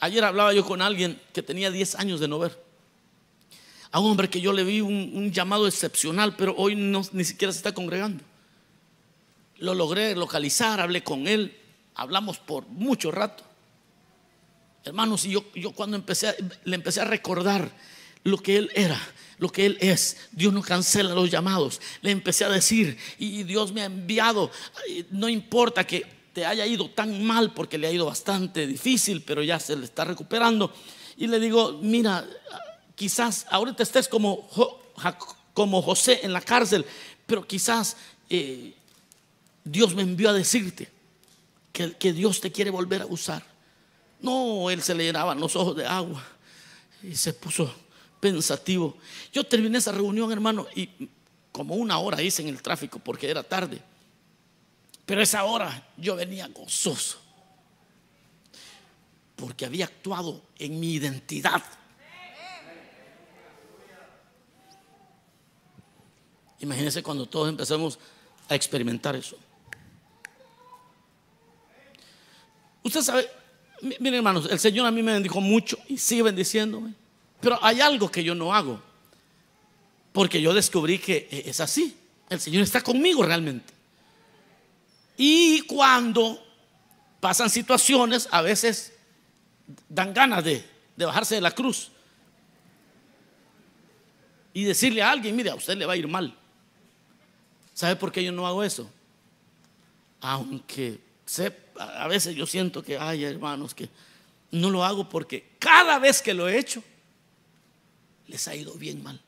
[0.00, 2.62] Ayer hablaba yo con alguien que tenía 10 años de no ver
[3.92, 7.58] a un hombre que yo le vi un, llamado excepcional, pero hoy ni siquiera se
[7.58, 8.24] está congregando.
[9.58, 11.54] Lo logré localizar, hablé con él,
[11.94, 13.44] hablamos por mucho rato.
[14.84, 17.70] Hermanos, y yo, cuando empecé, le empecé a recordar
[18.24, 19.00] lo que él era,
[19.38, 20.16] lo que Él es.
[20.30, 21.80] Dios no cancela los llamados.
[22.00, 24.50] Le empecé a decir, y Dios me ha enviado.
[25.10, 29.42] No importa que te haya ido tan mal, porque le ha ido bastante difícil, pero
[29.42, 30.72] ya se le está recuperando.
[31.16, 32.24] Y le digo, mira,
[32.94, 34.48] quizás ahorita estés como,
[35.54, 36.86] José en la cárcel,
[37.26, 37.96] pero quizás
[38.30, 38.74] eh,
[39.64, 40.88] Dios me envió a decirte
[41.72, 43.51] que Dios te quiere volver a usar.
[44.22, 46.22] No, él se le llenaban los ojos de agua
[47.02, 47.72] y se puso
[48.20, 48.96] pensativo.
[49.32, 50.88] Yo terminé esa reunión, hermano, y
[51.50, 53.82] como una hora hice en el tráfico porque era tarde.
[55.04, 57.18] Pero esa hora yo venía gozoso
[59.36, 61.62] porque había actuado en mi identidad
[66.62, 67.98] Imagínense cuando todos empezamos
[68.48, 69.36] a experimentar eso.
[72.84, 73.28] Usted sabe,
[73.82, 76.94] miren hermanos, el Señor a mí me bendijo mucho y sigue bendiciéndome.
[77.40, 78.80] Pero hay algo que yo no hago.
[80.12, 81.96] Porque yo descubrí que es así.
[82.28, 83.72] El Señor está conmigo realmente.
[85.16, 86.42] Y cuando
[87.20, 88.92] pasan situaciones, a veces
[89.88, 90.64] dan ganas de,
[90.96, 91.90] de bajarse de la cruz
[94.54, 96.36] y decirle a alguien, mire, a usted le va a ir mal.
[97.74, 98.88] ¿Sabe por qué yo no hago eso?
[100.20, 101.00] Aunque
[101.78, 103.88] a veces yo siento que, hay hermanos, que
[104.50, 106.82] no lo hago porque cada vez que lo he hecho,
[108.26, 109.20] les ha ido bien mal.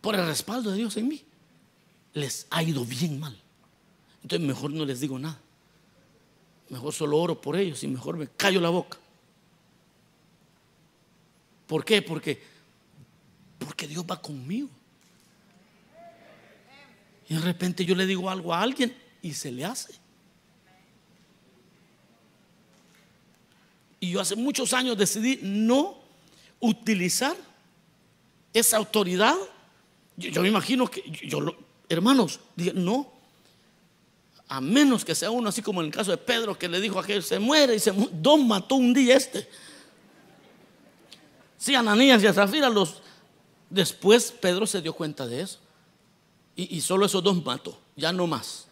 [0.00, 1.24] Por el respaldo de Dios en mí,
[2.14, 3.36] les ha ido bien mal.
[4.22, 5.40] Entonces mejor no les digo nada.
[6.68, 8.98] Mejor solo oro por ellos y mejor me callo la boca.
[11.66, 12.02] ¿Por qué?
[12.02, 12.56] Porque
[13.58, 14.68] porque Dios va conmigo.
[17.28, 19.94] Y de repente yo le digo algo a alguien y se le hace.
[23.98, 25.98] Y yo hace muchos años decidí no
[26.60, 27.36] utilizar
[28.52, 29.34] esa autoridad.
[30.16, 31.40] Yo, me imagino que yo,
[31.88, 33.10] hermanos, dije, no,
[34.48, 36.98] a menos que sea uno así como en el caso de Pedro que le dijo
[36.98, 39.48] a aquel, se muere y se Don mató un día este.
[41.58, 43.02] Sí, Ananías y a los
[43.68, 45.58] Después Pedro se dio cuenta de eso.
[46.58, 48.66] Y, solo esos dos mató, ya no más.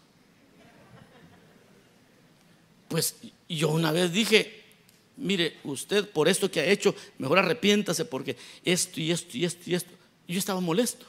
[2.88, 3.16] Pues
[3.46, 4.64] yo una vez dije,
[5.18, 9.70] mire, usted por esto que ha hecho, mejor arrepiéntase porque esto y esto y esto
[9.70, 9.90] y esto.
[10.26, 11.04] yo estaba molesto.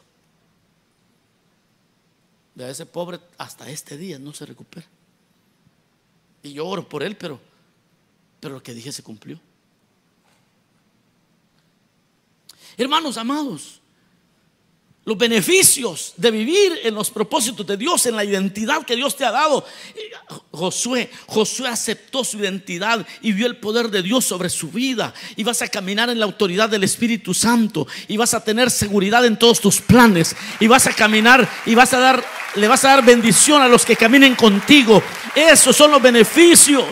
[2.56, 4.88] De ese pobre hasta este día no se recupera.
[6.44, 7.40] Y yo oro por él, pero,
[8.42, 9.40] pero lo que dije se cumplió.
[12.78, 13.80] Hermanos amados,
[15.06, 19.24] los beneficios de vivir en los propósitos de Dios, en la identidad que Dios te
[19.24, 19.64] ha dado.
[20.50, 25.14] Josué, Josué aceptó su identidad y vio el poder de Dios sobre su vida.
[25.36, 27.88] Y vas a caminar en la autoridad del Espíritu Santo.
[28.08, 30.36] Y vas a tener seguridad en todos tus planes.
[30.60, 33.86] Y vas a caminar y vas a dar, le vas a dar bendición a los
[33.86, 35.04] que caminen contigo.
[35.36, 36.84] Esos son los beneficios.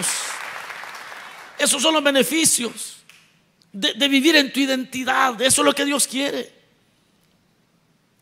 [1.57, 2.97] Esos son los beneficios.
[3.71, 5.41] de, de vivir en tu identidad.
[5.41, 6.62] Eso es lo que Dios quiere.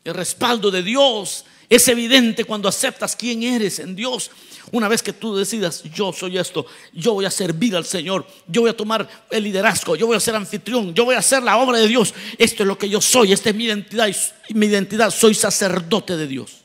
[0.04, 4.30] El respaldo de Dios es evidente cuando aceptas quién eres en Dios.
[4.72, 8.62] Una vez que tú decidas, yo soy esto, yo voy a servir al Señor, yo
[8.62, 11.56] voy a tomar el liderazgo, yo voy a ser anfitrión, yo voy a hacer la
[11.56, 12.14] obra de Dios.
[12.38, 14.14] Esto es lo que yo soy, esta es mi identidad,
[14.50, 16.58] mi identidad, soy sacerdote de Dios.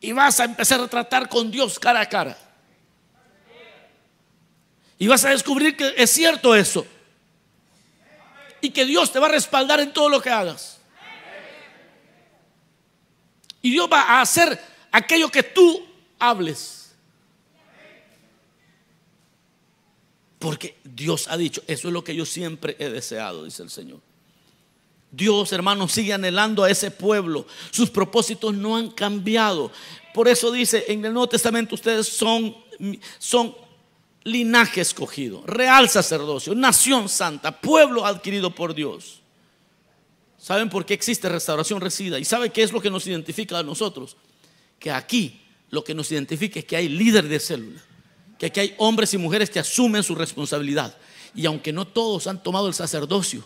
[0.00, 2.38] Y vas a empezar a tratar con Dios cara a cara.
[4.98, 6.86] Y vas a descubrir que es cierto eso.
[8.60, 10.77] Y que Dios te va a respaldar en todo lo que hagas.
[13.62, 14.58] Y Dios va a hacer
[14.90, 15.84] aquello que tú
[16.18, 16.94] hables.
[20.38, 24.00] Porque Dios ha dicho, eso es lo que yo siempre he deseado, dice el Señor.
[25.10, 27.46] Dios, hermanos, sigue anhelando a ese pueblo.
[27.70, 29.72] Sus propósitos no han cambiado.
[30.14, 32.54] Por eso dice en el Nuevo Testamento ustedes son,
[33.18, 33.54] son
[34.24, 39.17] linaje escogido, real sacerdocio, nación santa, pueblo adquirido por Dios.
[40.38, 42.18] ¿Saben por qué existe restauración resida?
[42.18, 44.16] ¿Y sabe qué es lo que nos identifica a nosotros?
[44.78, 47.82] Que aquí lo que nos identifica es que hay líder de célula,
[48.38, 50.96] que aquí hay hombres y mujeres que asumen su responsabilidad.
[51.34, 53.44] Y aunque no todos han tomado el sacerdocio,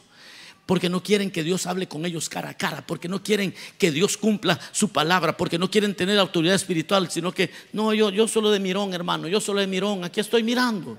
[0.67, 3.91] porque no quieren que Dios hable con ellos cara a cara, porque no quieren que
[3.91, 8.29] Dios cumpla su palabra, porque no quieren tener autoridad espiritual, sino que, no, yo, yo
[8.29, 10.99] solo de mirón, hermano, yo solo de mirón, aquí estoy mirando.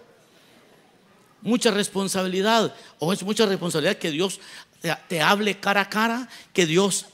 [1.42, 4.40] Mucha responsabilidad, o es mucha responsabilidad que Dios
[5.08, 7.06] te, hable cara a cara, que Dios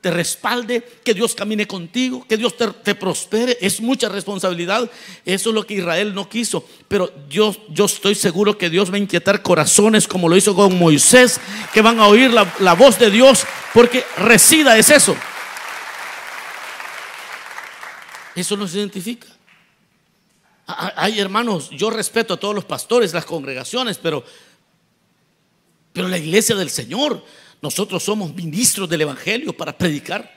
[0.00, 3.58] te, respalde, que Dios camine contigo, que Dios te, prospere.
[3.60, 4.88] Es mucha responsabilidad.
[5.24, 6.64] Eso es lo que Israel no quiso.
[6.86, 10.78] Pero yo, yo estoy seguro que Dios va a inquietar corazones como lo hizo con
[10.78, 11.40] Moisés,
[11.74, 13.44] que van a oír la, la voz de Dios,
[13.74, 15.16] porque resida es eso.
[18.36, 19.26] Eso nos identifica.
[20.94, 24.24] Hay hermanos, yo respeto a todos los pastores, las congregaciones, pero
[25.92, 27.24] pero la iglesia del Señor,
[27.62, 30.32] nosotros somos ministros del Evangelio para predicar.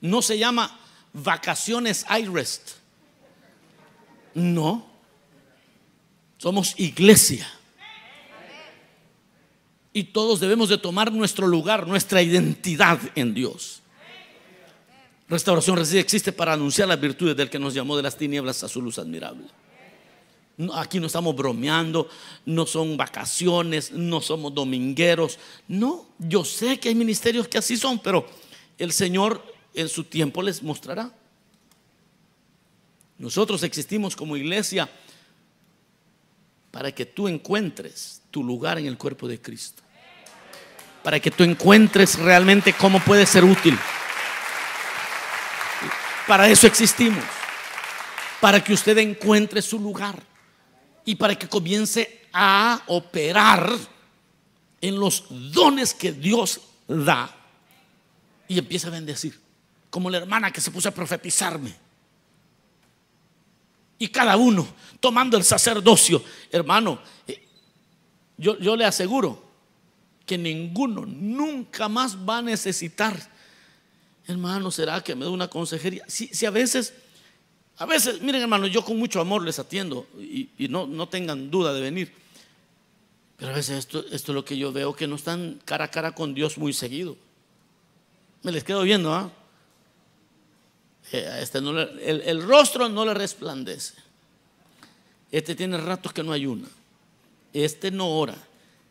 [0.00, 0.78] No se llama
[1.12, 2.72] vacaciones iRest.
[4.34, 4.86] No.
[6.38, 7.50] Somos iglesia.
[9.92, 13.80] Y todos debemos de tomar nuestro lugar, nuestra identidad en Dios.
[15.28, 18.68] Restauración reside existe para anunciar las virtudes del que nos llamó de las tinieblas a
[18.68, 19.46] su luz admirable.
[20.74, 22.08] Aquí no estamos bromeando,
[22.46, 25.38] no son vacaciones, no somos domingueros.
[25.68, 28.26] No, yo sé que hay ministerios que así son, pero
[28.78, 31.12] el Señor en su tiempo les mostrará.
[33.18, 34.88] Nosotros existimos como iglesia
[36.70, 39.82] para que tú encuentres tu lugar en el cuerpo de Cristo.
[41.02, 43.78] Para que tú encuentres realmente cómo puede ser útil.
[46.26, 47.24] Para eso existimos.
[48.40, 50.35] Para que usted encuentre su lugar
[51.06, 53.72] y para que comience a operar
[54.80, 57.34] en los dones que Dios da
[58.48, 59.40] y empiece a bendecir,
[59.88, 61.74] como la hermana que se puso a profetizarme.
[63.98, 64.66] Y cada uno
[65.00, 67.46] tomando el sacerdocio, hermano, eh,
[68.36, 69.42] yo, yo le aseguro
[70.26, 73.16] que ninguno nunca más va a necesitar,
[74.26, 76.04] hermano, ¿será que me da una consejería?
[76.08, 76.92] Si, si a veces
[77.78, 81.74] a veces, miren hermanos, yo con mucho amor les atiendo y, no, no, tengan duda
[81.74, 82.12] de venir.
[83.36, 85.90] Pero a veces esto, esto, es lo que yo veo, que no están cara a
[85.90, 87.18] cara con Dios muy seguido.
[88.42, 89.30] Me les quedo viendo, ¿ah?
[91.12, 93.94] Eh, este el, el, rostro no le resplandece.
[95.30, 96.68] Este tiene ratos que no ayuna.
[97.52, 98.36] Este no ora.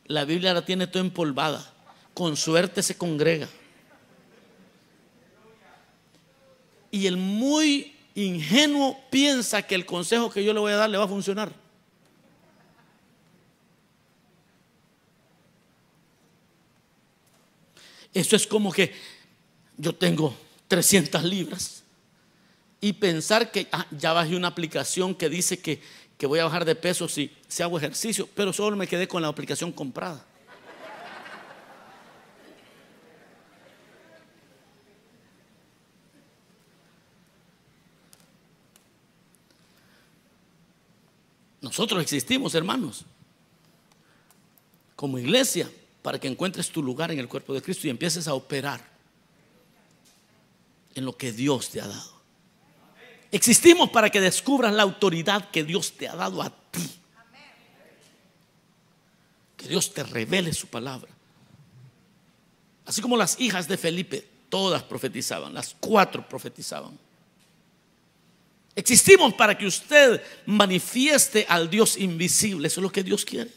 [0.06, 1.74] La Biblia la tiene toda empolvada.
[2.14, 3.50] Con suerte se congrega.
[6.92, 10.98] Y el muy ingenuo piensa que el consejo que yo le voy a dar le
[10.98, 11.52] va a funcionar.
[18.14, 18.94] Eso es como que
[19.78, 20.34] yo tengo
[20.70, 21.84] 300 libras
[22.80, 25.82] y pensar que ah, ya bajé una aplicación que dice que,
[26.18, 29.22] que voy a bajar de peso si, si hago ejercicio, pero solo me quedé con
[29.22, 30.26] la aplicación comprada.
[41.66, 43.06] Nosotros existimos, hermanos,
[44.96, 45.68] como iglesia,
[46.04, 48.88] para que encuentres tu lugar en el cuerpo de Cristo y empieces a operar
[50.94, 52.22] en lo que Dios te ha dado.
[53.32, 56.88] Existimos para que descubras la autoridad que Dios te ha dado a ti.
[59.58, 61.10] Que Dios te revele su palabra.
[62.86, 67.05] Así como las hijas de Felipe, todas profetizaban, las cuatro profetizaban.
[68.76, 72.68] Existimos para que usted manifieste al Dios invisible.
[72.68, 73.50] Eso es lo que Dios quiere.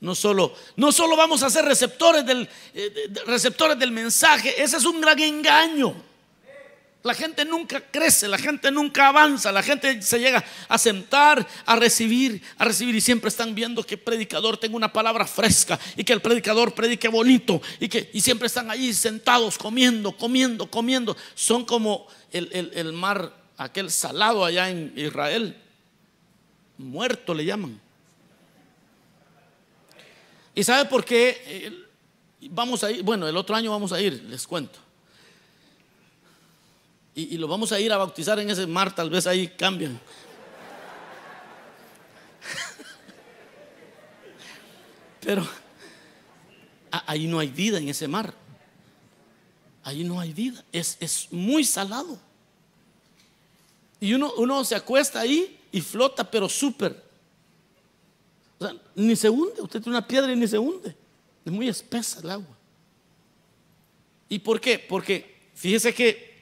[0.00, 4.84] No solo, no solo vamos a ser receptores del, eh, receptores del mensaje, ese es
[4.84, 5.94] un gran engaño.
[7.04, 11.76] La gente nunca crece, la gente nunca avanza, la gente se llega a sentar, a
[11.76, 16.04] recibir, a recibir y siempre están viendo que el predicador tenga una palabra fresca y
[16.04, 21.14] que el predicador predique bonito y que y siempre están allí sentados comiendo, comiendo, comiendo.
[21.34, 25.60] Son como el, el mar, aquel salado allá en Israel,
[26.78, 27.78] muerto le llaman.
[30.54, 31.42] ¿Y sabe por qué?
[31.44, 34.83] Eh, vamos a ir, bueno, el otro año vamos a ir, les cuento.
[37.16, 40.00] Y, lo vamos a ir a bautizar en ese mar, tal vez ahí cambian.
[45.20, 45.46] Pero
[46.90, 48.34] ahí no hay vida en ese mar.
[49.84, 50.64] Ahí no hay vida.
[50.72, 52.18] Es, es muy salado.
[54.00, 57.00] Y uno, uno, se acuesta ahí y flota, pero súper.
[58.58, 59.62] O sea, ni se hunde.
[59.62, 60.96] Usted tiene una piedra y ni se hunde.
[61.44, 62.56] Es muy espesa el agua.
[64.28, 64.78] ¿Y por qué?
[64.78, 66.33] Porque fíjese que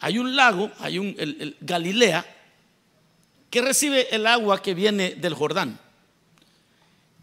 [0.00, 1.16] hay un lago, hay un
[1.60, 2.24] Galilea,
[3.50, 5.78] que recibe el agua que viene del Jordán.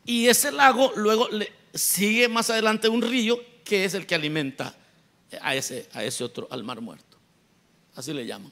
[0.05, 4.75] Y ese lago luego le sigue más adelante un río que es el que alimenta
[5.41, 7.17] a ese, a ese otro, al mar muerto.
[7.95, 8.51] Así le llaman.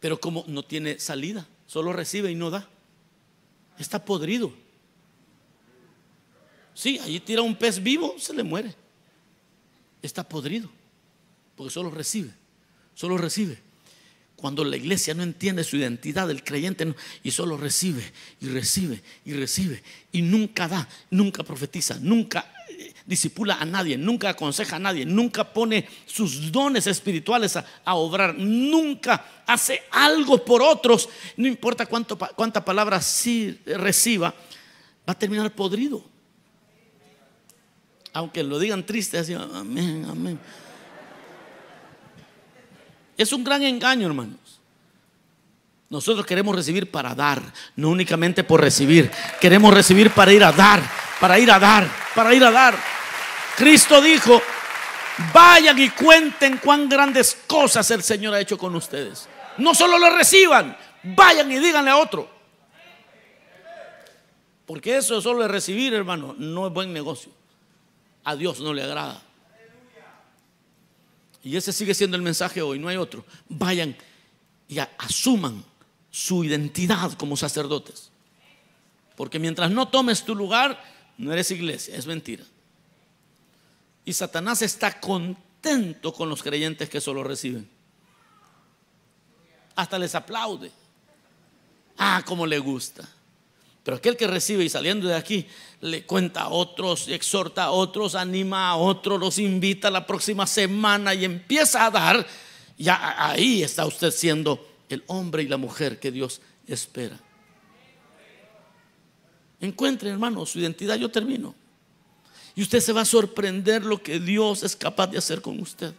[0.00, 2.68] Pero como no tiene salida, solo recibe y no da.
[3.78, 4.52] Está podrido.
[6.74, 8.74] Sí, allí tira un pez vivo, se le muere.
[10.00, 10.70] Está podrido,
[11.56, 12.32] porque solo recibe
[12.98, 13.56] solo recibe.
[14.34, 18.02] Cuando la iglesia no entiende su identidad, el creyente y solo recibe
[18.40, 24.30] y recibe y recibe y nunca da, nunca profetiza, nunca eh, disipula a nadie, nunca
[24.30, 31.08] aconseja a nadie, nunca pone sus dones espirituales a, obrar, nunca hace algo por otros,
[31.36, 34.30] no importa cuánto, cuánta palabra sí reciba,
[35.08, 36.04] va a terminar podrido.
[38.12, 40.40] Aunque lo digan triste, así, amén, amén.
[43.18, 44.38] Es un gran engaño, hermanos.
[45.90, 47.42] Nosotros queremos recibir para dar,
[47.74, 49.10] no únicamente por recibir.
[49.40, 50.80] Queremos recibir para ir a dar,
[51.20, 52.76] para ir a dar, para ir a dar.
[53.56, 54.40] Cristo dijo,
[55.32, 59.28] vayan y cuenten cuán grandes cosas el Señor ha hecho con ustedes.
[59.56, 62.30] No solo lo reciban, vayan y díganle a otro.
[64.64, 67.32] Porque eso solo de recibir, hermano, no es buen negocio.
[68.24, 69.22] A Dios no le agrada.
[71.48, 73.24] Y ese sigue siendo el mensaje hoy, no hay otro.
[73.48, 73.96] Vayan
[74.68, 75.64] y asuman
[76.10, 78.10] su identidad como sacerdotes.
[79.16, 80.78] Porque mientras no tomes tu lugar,
[81.16, 82.44] no eres iglesia, es mentira.
[84.04, 87.66] Y Satanás está contento con los creyentes que solo reciben.
[89.74, 90.70] Hasta les aplaude.
[91.96, 93.08] Ah, como le gusta.
[93.88, 95.46] Pero aquel que recibe y saliendo de aquí
[95.80, 101.14] le cuenta a otros, exhorta a otros, anima a otros, los invita la próxima semana
[101.14, 102.26] y empieza a dar,
[102.76, 107.18] ya ahí está usted siendo el hombre y la mujer que Dios espera.
[109.58, 111.54] Encuentre, hermano, su identidad, yo termino.
[112.54, 115.94] Y usted se va a sorprender lo que Dios es capaz de hacer con usted.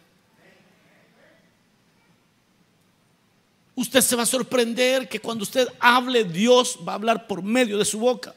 [3.79, 7.77] Usted se va a sorprender que cuando usted hable, Dios va a hablar por medio
[7.77, 8.35] de su boca.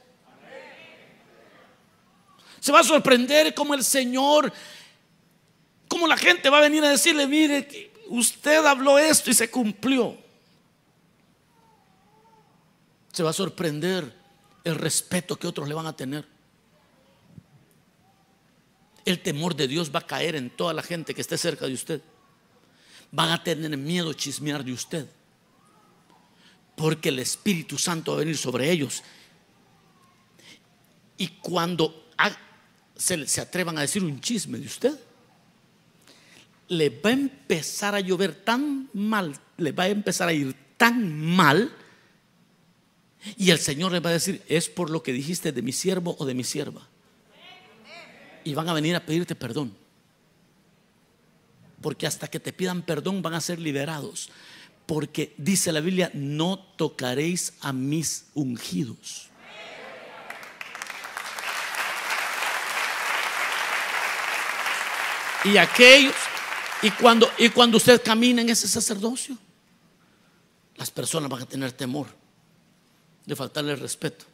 [2.61, 4.53] Se va a sorprender como el Señor,
[5.89, 10.17] como la gente va a venir a decirle, mire, usted habló esto y se cumplió.
[13.13, 14.15] Se va a sorprender
[14.63, 16.25] el respeto que otros le van a tener.
[19.05, 21.75] El temor de Dios va a caer en toda la gente que esté cerca de
[21.75, 22.01] usted.
[23.11, 25.09] Van a tener miedo chismear de usted
[26.77, 29.03] porque el Espíritu Santo va a venir sobre ellos.
[31.17, 32.11] Y cuando
[32.97, 34.99] se, atrevan a decir un chisme de usted,
[36.69, 41.21] le va a empezar a llover tan mal, le va a empezar a ir tan
[41.21, 41.75] mal,
[43.37, 46.17] y el Señor le va a decir, es por lo que dijiste de mi siervo
[46.19, 46.89] o de mi sierva.
[48.45, 49.77] Y van a venir a pedirte perdón.
[51.81, 54.31] Porque hasta que te pidan perdón van a ser liberados
[54.87, 59.29] porque dice la Biblia, no tocaréis a mis ungidos.
[65.45, 66.15] Y aquellos,
[66.83, 69.37] y cuando, y cuando usted camina en ese sacerdocio,
[70.77, 72.07] las personas van a tener temor
[73.25, 74.25] de faltarle respeto.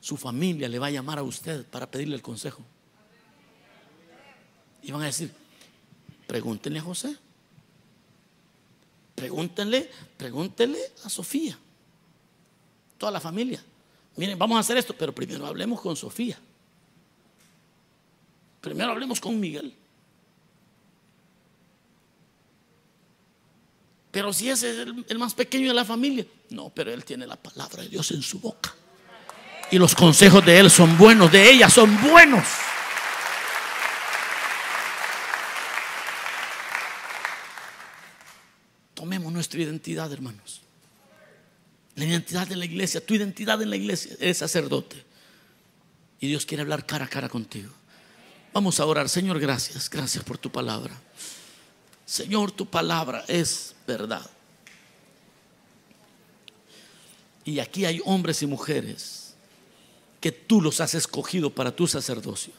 [0.00, 2.62] Su familia le va a llamar a usted para pedirle el consejo.
[4.82, 5.32] Y van a decir,
[6.26, 7.16] pregúntenle a José.
[9.14, 11.58] Pregúntenle, pregúntenle a Sofía.
[12.98, 13.62] Toda la familia.
[14.16, 16.38] Miren, vamos a hacer esto, pero primero hablemos con Sofía.
[18.60, 19.74] Primero hablemos con Miguel.
[24.10, 27.36] Pero si ese es el, más pequeño de la familia, no, pero él tiene la
[27.36, 28.74] palabra de Dios en su boca.
[29.70, 32.44] Y los consejos de él son buenos, de ella son buenos.
[39.36, 40.60] Nuestra identidad, hermanos.
[41.94, 45.02] La identidad de la iglesia, tu identidad en la iglesia, es sacerdote.
[46.18, 47.70] Y Dios quiere hablar cara a cara contigo.
[48.52, 50.98] Vamos a orar, Señor, gracias, gracias por tu palabra.
[52.04, 54.28] Señor, tu palabra es verdad.
[57.44, 59.34] Y aquí hay hombres y mujeres
[60.20, 62.52] que tú los has escogido para tu sacerdocio,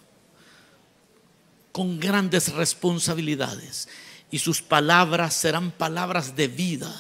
[1.72, 3.90] con grandes responsabilidades.
[4.30, 6.94] Y sus palabras serán palabras de vida.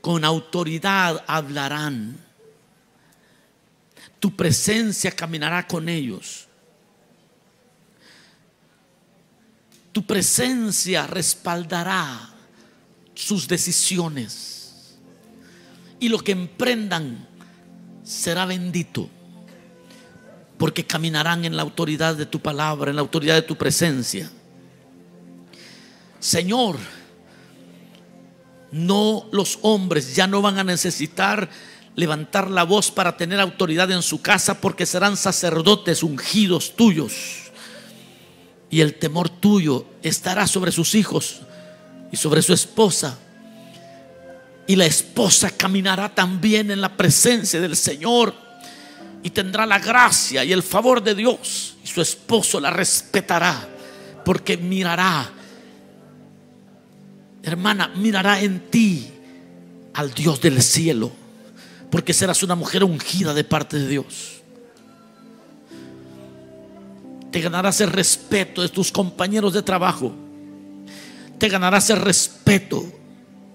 [0.00, 2.18] Con autoridad hablarán.
[4.20, 6.46] Tu presencia caminará con ellos.
[9.92, 12.30] Tu presencia respaldará
[13.14, 14.96] sus decisiones.
[16.00, 17.28] Y lo que emprendan
[18.02, 19.08] será bendito.
[20.58, 24.30] Porque caminarán en la autoridad de tu palabra, en la autoridad de tu presencia.
[26.22, 26.76] Señor,
[28.70, 31.50] no los hombres ya no van a necesitar
[31.96, 37.12] levantar la voz para tener autoridad en su casa porque serán sacerdotes ungidos tuyos
[38.70, 41.40] y el temor tuyo estará sobre sus hijos
[42.12, 43.18] y sobre su esposa.
[44.68, 48.32] Y la esposa caminará también en la presencia del Señor
[49.24, 51.74] y tendrá la gracia y el favor de Dios.
[51.82, 53.68] Y su esposo la respetará
[54.24, 55.41] porque mirará,
[57.42, 59.08] hermana, mirará en ti
[59.94, 61.10] al Dios del cielo,
[61.90, 64.42] porque serás una mujer ungida de parte de Dios.
[67.30, 70.12] Te ganarás el respeto de tus compañeros de trabajo.
[71.38, 72.84] Te ganarás el respeto.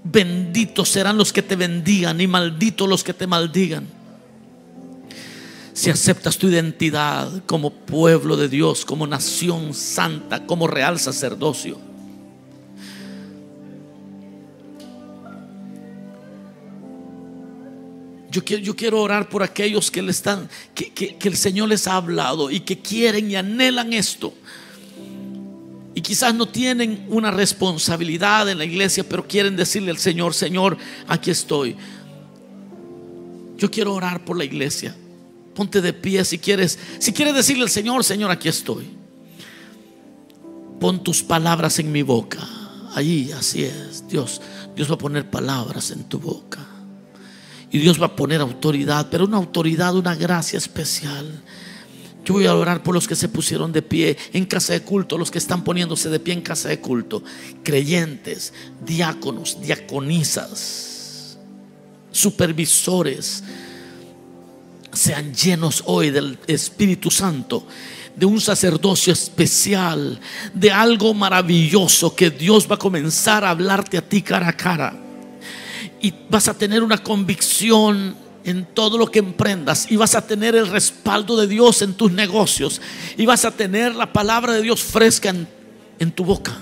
[0.04, 3.88] Benditos serán los que te bendigan y malditos los que te maldigan.
[5.74, 11.78] Si aceptas tu identidad como pueblo de Dios, como nación santa, como real sacerdocio.
[18.46, 22.60] Yo quiero, orar por aquellos que, le están, que, el Señor les ha hablado y
[22.60, 24.34] que quieren y anhelan esto.
[25.96, 30.78] Y quizás no tienen una responsabilidad en la iglesia, pero quieren decirle al Señor, Señor,
[31.08, 31.76] aquí estoy.
[33.58, 34.96] Yo quiero orar por la iglesia.
[35.56, 36.78] Ponte de pie si quieres.
[37.00, 38.86] Si quieres decirle al Señor, Señor, aquí estoy.
[40.80, 42.48] Pon tus palabras en mi boca.
[42.94, 44.08] Allí, así es.
[44.08, 44.40] Dios,
[44.76, 46.67] Dios va a poner palabras en tu boca.
[47.72, 51.44] Y Dios va a poner autoridad, pero una autoridad, una gracia especial.
[52.24, 55.18] Yo voy a orar por los que se pusieron de pie en casa de culto,
[55.18, 57.24] los que están poniéndose de pie en casa de culto,
[57.64, 58.54] creyentes,
[58.86, 61.38] diáconos, diaconisas,
[62.12, 63.44] supervisores.
[64.92, 67.66] Sean llenos hoy del Espíritu Santo,
[68.16, 70.20] de un sacerdocio especial,
[70.54, 75.07] de algo maravilloso que Dios va a comenzar a hablarte a ti cara a cara
[76.02, 80.56] y vas a tener una convicción en todo lo que emprendas y vas a tener
[80.56, 82.82] el respaldo de Dios en tus negocios
[83.18, 85.34] y vas a tener la palabra de Dios fresca
[86.00, 86.56] en, tu boca.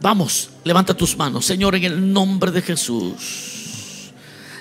[0.00, 4.10] Vamos, levanta tus manos, Señor, en el nombre de Jesús.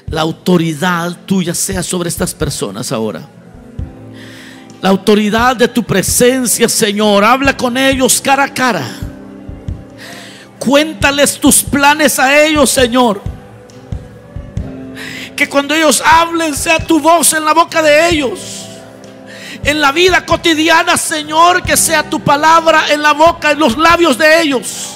[0.07, 3.27] La autoridad tuya sea sobre estas personas ahora.
[4.81, 9.08] La autoridad de tu presencia, Señor, habla con ellos cara a cara
[10.59, 13.21] Cuéntales tus planes a ellos, Señor.
[15.35, 18.65] Que cuando ellos hablen sea tu voz en la boca de ellos.
[19.63, 24.17] En la vida cotidiana, Señor, que sea tu palabra en la boca, en los labios
[24.17, 24.95] de ellos.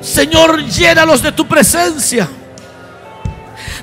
[0.00, 2.28] Señor, llénalos de tu presencia.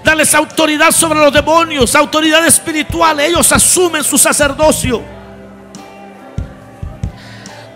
[0.04, 3.20] Dales autoridad sobre los demonios, autoridad espiritual.
[3.20, 5.17] Ellos asumen su sacerdocio.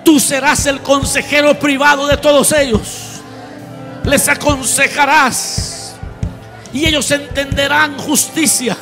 [0.04, 3.22] Tú serás el consejero privado de todos ellos.
[4.04, 5.96] Les aconsejarás
[6.74, 8.76] y ellos entenderán justicia.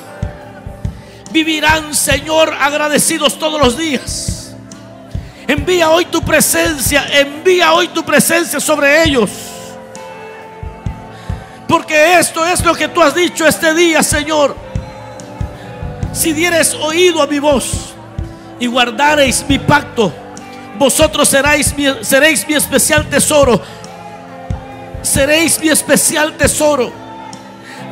[1.32, 4.56] Vivirán, Señor, agradecidos todos los días.
[5.48, 9.30] Envía hoy tu presencia, envía hoy tu presencia sobre ellos.
[11.68, 14.56] Porque esto es lo que tú has dicho este día, Señor.
[16.14, 17.94] Si dieres oído a mi voz
[18.60, 20.12] y guardareis mi pacto,
[20.80, 23.62] vosotros seréis mi, seréis mi especial tesoro.
[25.02, 26.92] Seréis mi especial tesoro.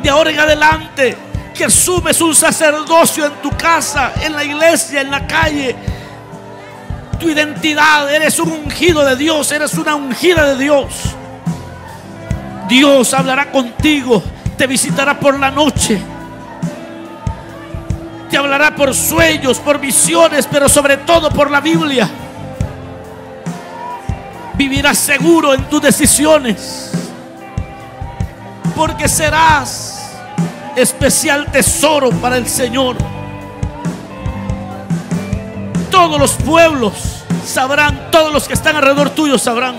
[0.01, 1.17] De ahora en adelante,
[1.53, 5.75] que asumes un sacerdocio en tu casa, en la iglesia, en la calle.
[7.19, 10.93] Tu identidad, eres un ungido de Dios, eres una ungida de Dios.
[12.69, 14.23] Dios hablará contigo,
[14.57, 16.01] te visitará por la noche
[18.29, 22.09] te hablará por sueños, por visiones, pero sobre todo por la Biblia.
[24.58, 26.91] Vivirás seguro en tus decisiones,
[28.76, 30.10] porque serás
[30.76, 32.97] especial tesoro para el Señor.
[35.91, 39.76] Todos los pueblos sabrán, todos los que están alrededor tuyo sabrán.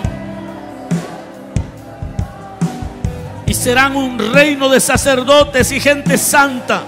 [3.46, 6.84] Y serán un reino de sacerdotes y gente santa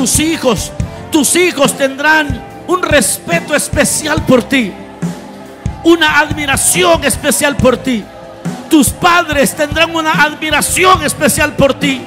[0.00, 0.72] tus hijos,
[1.12, 4.72] tus hijos tendrán un respeto especial por ti,
[5.84, 8.04] una admiración especial por ti.
[8.68, 12.00] Tus padres tendrán una admiración especial por ti.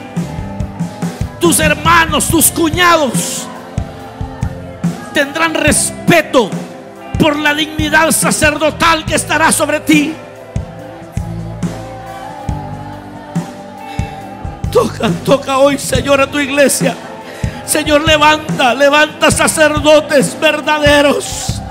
[1.40, 3.48] Tus hermanos, tus cuñados
[5.14, 6.50] tendrán respeto
[7.20, 10.16] por la dignidad sacerdotal que estará sobre ti.
[14.72, 16.96] Toca, toca hoy, Señor, a tu iglesia.
[17.66, 21.63] Señor, levanta, levanta sacerdotes verdaderos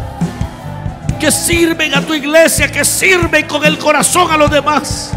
[1.23, 5.13] que sirven a tu iglesia, que sirven con el corazón a los demás,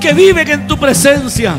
[0.00, 1.54] que viven en tu presencia.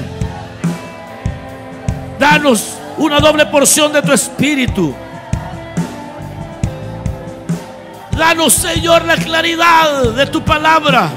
[2.20, 4.93] Danos una doble porción de tu espíritu.
[8.18, 11.09] Danos, Señor, la claridad de tu palabra.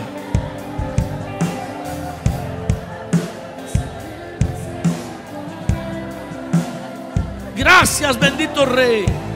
[7.57, 9.28] Gracias, bendito Rey.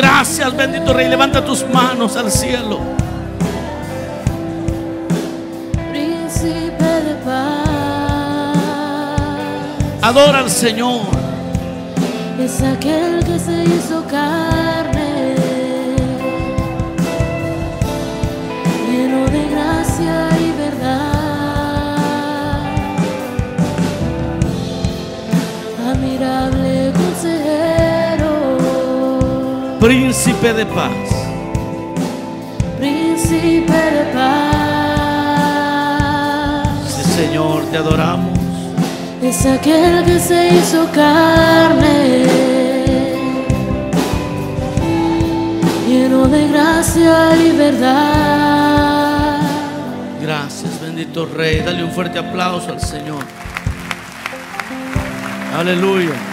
[0.00, 1.10] Gracias, bendito Rey.
[1.10, 2.80] Levanta tus manos al cielo.
[5.90, 8.56] Príncipe de paz.
[10.00, 11.02] Adora al Señor.
[12.38, 14.39] Es aquel que se hizo carne.
[29.80, 30.92] Príncipe de paz.
[32.78, 34.28] Príncipe de paz.
[36.86, 38.38] Sí, Señor, te adoramos.
[39.22, 42.26] Es aquel que se hizo carne,
[45.88, 49.40] lleno de gracia y verdad.
[50.20, 51.60] Gracias, bendito Rey.
[51.60, 53.24] Dale un fuerte aplauso al Señor.
[55.56, 56.29] Aleluya.